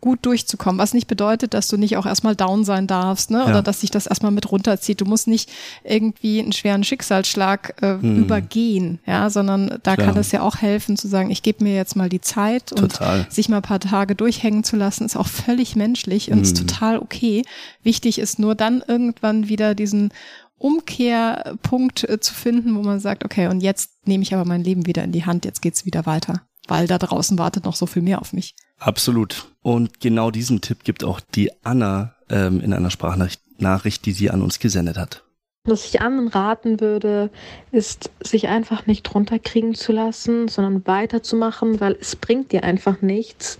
gut 0.00 0.24
durchzukommen. 0.26 0.78
Was 0.78 0.94
nicht 0.94 1.06
bedeutet, 1.06 1.54
dass 1.54 1.68
du 1.68 1.76
nicht 1.76 1.96
auch 1.96 2.06
erstmal 2.06 2.36
down 2.36 2.64
sein 2.64 2.86
darfst, 2.86 3.30
ne? 3.30 3.44
Oder 3.44 3.54
ja. 3.54 3.62
dass 3.62 3.80
sich 3.80 3.90
das 3.90 4.06
erstmal 4.06 4.32
mit 4.32 4.50
runterzieht. 4.50 5.00
Du 5.00 5.04
musst 5.04 5.28
nicht 5.28 5.50
irgendwie 5.84 6.40
einen 6.40 6.52
schweren 6.52 6.84
Schicksalsschlag 6.84 7.82
äh, 7.82 7.98
hm. 8.00 8.24
übergehen, 8.24 9.00
ja, 9.06 9.30
sondern 9.30 9.78
da 9.82 9.94
Klar. 9.94 10.08
kann 10.08 10.16
es 10.16 10.32
ja 10.32 10.42
auch 10.42 10.56
helfen 10.56 10.96
zu 10.96 11.08
sagen, 11.08 11.30
ich 11.30 11.42
gebe 11.42 11.64
mir 11.64 11.74
jetzt 11.74 11.96
mal 11.96 12.08
die 12.08 12.20
Zeit 12.20 12.66
total. 12.66 13.20
und 13.20 13.32
sich 13.32 13.48
mal 13.48 13.56
ein 13.56 13.62
paar 13.62 13.80
Tage 13.80 14.14
durchhängen 14.14 14.64
zu 14.64 14.76
lassen, 14.76 15.04
ist 15.04 15.16
auch 15.16 15.28
völlig 15.28 15.76
menschlich 15.76 16.30
und 16.30 16.38
hm. 16.38 16.42
ist 16.42 16.56
total 16.56 16.98
okay. 16.98 17.44
Wichtig 17.82 18.18
ist 18.18 18.38
nur 18.38 18.54
dann 18.54 18.82
irgendwann 18.86 19.48
wieder 19.48 19.74
diesen 19.74 20.12
Umkehrpunkt 20.58 22.08
äh, 22.08 22.20
zu 22.20 22.34
finden, 22.34 22.74
wo 22.74 22.82
man 22.82 23.00
sagt, 23.00 23.24
okay, 23.24 23.46
und 23.46 23.60
jetzt 23.60 24.06
nehme 24.06 24.22
ich 24.22 24.34
aber 24.34 24.44
mein 24.44 24.64
Leben 24.64 24.86
wieder 24.86 25.04
in 25.04 25.12
die 25.12 25.24
Hand, 25.24 25.44
jetzt 25.44 25.62
geht's 25.62 25.86
wieder 25.86 26.04
weiter, 26.04 26.42
weil 26.68 26.86
da 26.86 26.98
draußen 26.98 27.38
wartet 27.38 27.64
noch 27.64 27.74
so 27.74 27.86
viel 27.86 28.02
mehr 28.02 28.20
auf 28.20 28.32
mich. 28.32 28.54
Absolut. 28.78 29.46
Und 29.62 30.00
genau 30.00 30.30
diesen 30.30 30.60
Tipp 30.60 30.84
gibt 30.84 31.02
auch 31.02 31.20
die 31.20 31.50
Anna 31.64 32.14
ähm, 32.30 32.60
in 32.60 32.72
einer 32.72 32.90
Sprachnachricht, 32.90 34.06
die 34.06 34.12
sie 34.12 34.30
an 34.30 34.42
uns 34.42 34.58
gesendet 34.58 34.96
hat. 34.96 35.24
Was 35.64 35.84
ich 35.84 36.00
anderen 36.00 36.28
raten 36.28 36.80
würde, 36.80 37.30
ist, 37.72 38.10
sich 38.20 38.48
einfach 38.48 38.86
nicht 38.86 39.14
runterkriegen 39.14 39.74
zu 39.74 39.92
lassen, 39.92 40.48
sondern 40.48 40.86
weiterzumachen, 40.86 41.80
weil 41.80 41.96
es 42.00 42.16
bringt 42.16 42.52
dir 42.52 42.64
einfach 42.64 43.02
nichts, 43.02 43.58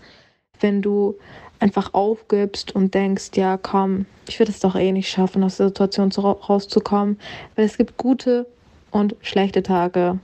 wenn 0.61 0.81
du 0.81 1.17
einfach 1.59 1.95
aufgibst 1.95 2.75
und 2.75 2.95
denkst, 2.95 3.31
ja 3.35 3.57
komm, 3.57 4.07
ich 4.29 4.38
werde 4.38 4.53
es 4.53 4.61
doch 4.61 4.77
eh 4.77 4.93
nicht 4.93 5.11
schaffen, 5.11 5.43
aus 5.43 5.57
der 5.57 5.69
Situation 5.69 6.11
rauszukommen, 6.12 7.19
weil 7.57 7.67
es 7.67 7.77
gibt 7.77 7.97
gute 7.97 8.47
und 8.91 9.17
schlechte 9.21 9.62
Tage. 9.62 10.19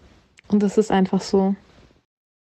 Und 0.48 0.62
das 0.62 0.78
ist 0.78 0.90
einfach 0.90 1.20
so. 1.20 1.54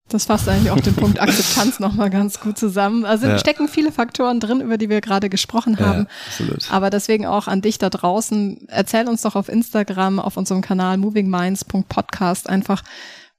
Das 0.08 0.26
fasst 0.26 0.48
eigentlich 0.48 0.70
auch 0.70 0.80
den 0.80 0.94
Punkt 0.94 1.20
Akzeptanz 1.22 1.80
nochmal 1.80 2.10
ganz 2.10 2.40
gut 2.40 2.58
zusammen. 2.58 3.04
Also 3.04 3.26
ja. 3.26 3.38
stecken 3.38 3.68
viele 3.68 3.90
Faktoren 3.90 4.38
drin, 4.38 4.60
über 4.60 4.76
die 4.76 4.90
wir 4.90 5.00
gerade 5.00 5.30
gesprochen 5.30 5.78
haben. 5.78 6.00
Ja, 6.00 6.08
absolut. 6.26 6.70
Aber 6.70 6.90
deswegen 6.90 7.26
auch 7.26 7.48
an 7.48 7.62
dich 7.62 7.78
da 7.78 7.88
draußen. 7.88 8.66
Erzähl 8.68 9.08
uns 9.08 9.22
doch 9.22 9.34
auf 9.34 9.48
Instagram, 9.48 10.18
auf 10.20 10.36
unserem 10.36 10.60
Kanal 10.60 10.98
movingminds.podcast 10.98 12.48
einfach, 12.48 12.82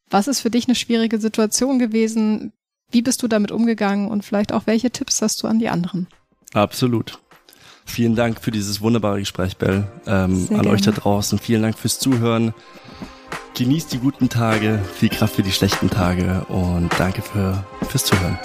was 0.10 0.28
ist 0.28 0.42
für 0.42 0.50
dich 0.50 0.68
eine 0.68 0.76
schwierige 0.76 1.20
Situation 1.20 1.78
gewesen? 1.78 2.52
Wie 2.92 3.02
bist 3.02 3.22
du 3.24 3.28
damit 3.28 3.52
umgegangen 3.52 4.10
und 4.10 4.24
vielleicht 4.24 4.52
auch 4.52 4.64
welche 4.66 4.92
Tipps 4.92 5.22
hast 5.22 5.42
du 5.44 5.48
an 5.48 5.60
die 5.60 5.70
anderen? 5.70 6.08
Absolut. 6.54 7.20
Vielen 7.86 8.16
Dank 8.16 8.42
für 8.42 8.52
dieses 8.52 8.82
wunderbare 8.82 9.20
Gespräch, 9.20 9.58
Bell. 9.58 9.88
Ähm, 10.08 10.34
an 10.34 10.48
gerne. 10.48 10.70
euch 10.70 10.82
da 10.82 10.92
draußen. 10.92 11.38
Vielen 11.38 11.62
Dank 11.62 11.78
fürs 11.78 12.00
Zuhören. 12.00 12.54
Genießt 13.56 13.94
die 13.94 14.00
guten 14.00 14.28
Tage, 14.28 14.80
viel 14.96 15.08
Kraft 15.08 15.36
für 15.36 15.44
die 15.44 15.52
schlechten 15.52 15.90
Tage 15.90 16.46
und 16.50 16.90
danke 17.00 17.22
für, 17.22 17.64
fürs 17.88 18.04
Zuhören. 18.04 18.38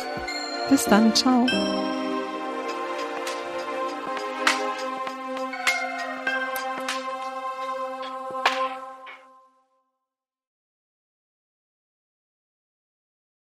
Bis 0.68 0.84
dann, 0.84 1.12
ciao. 1.14 1.46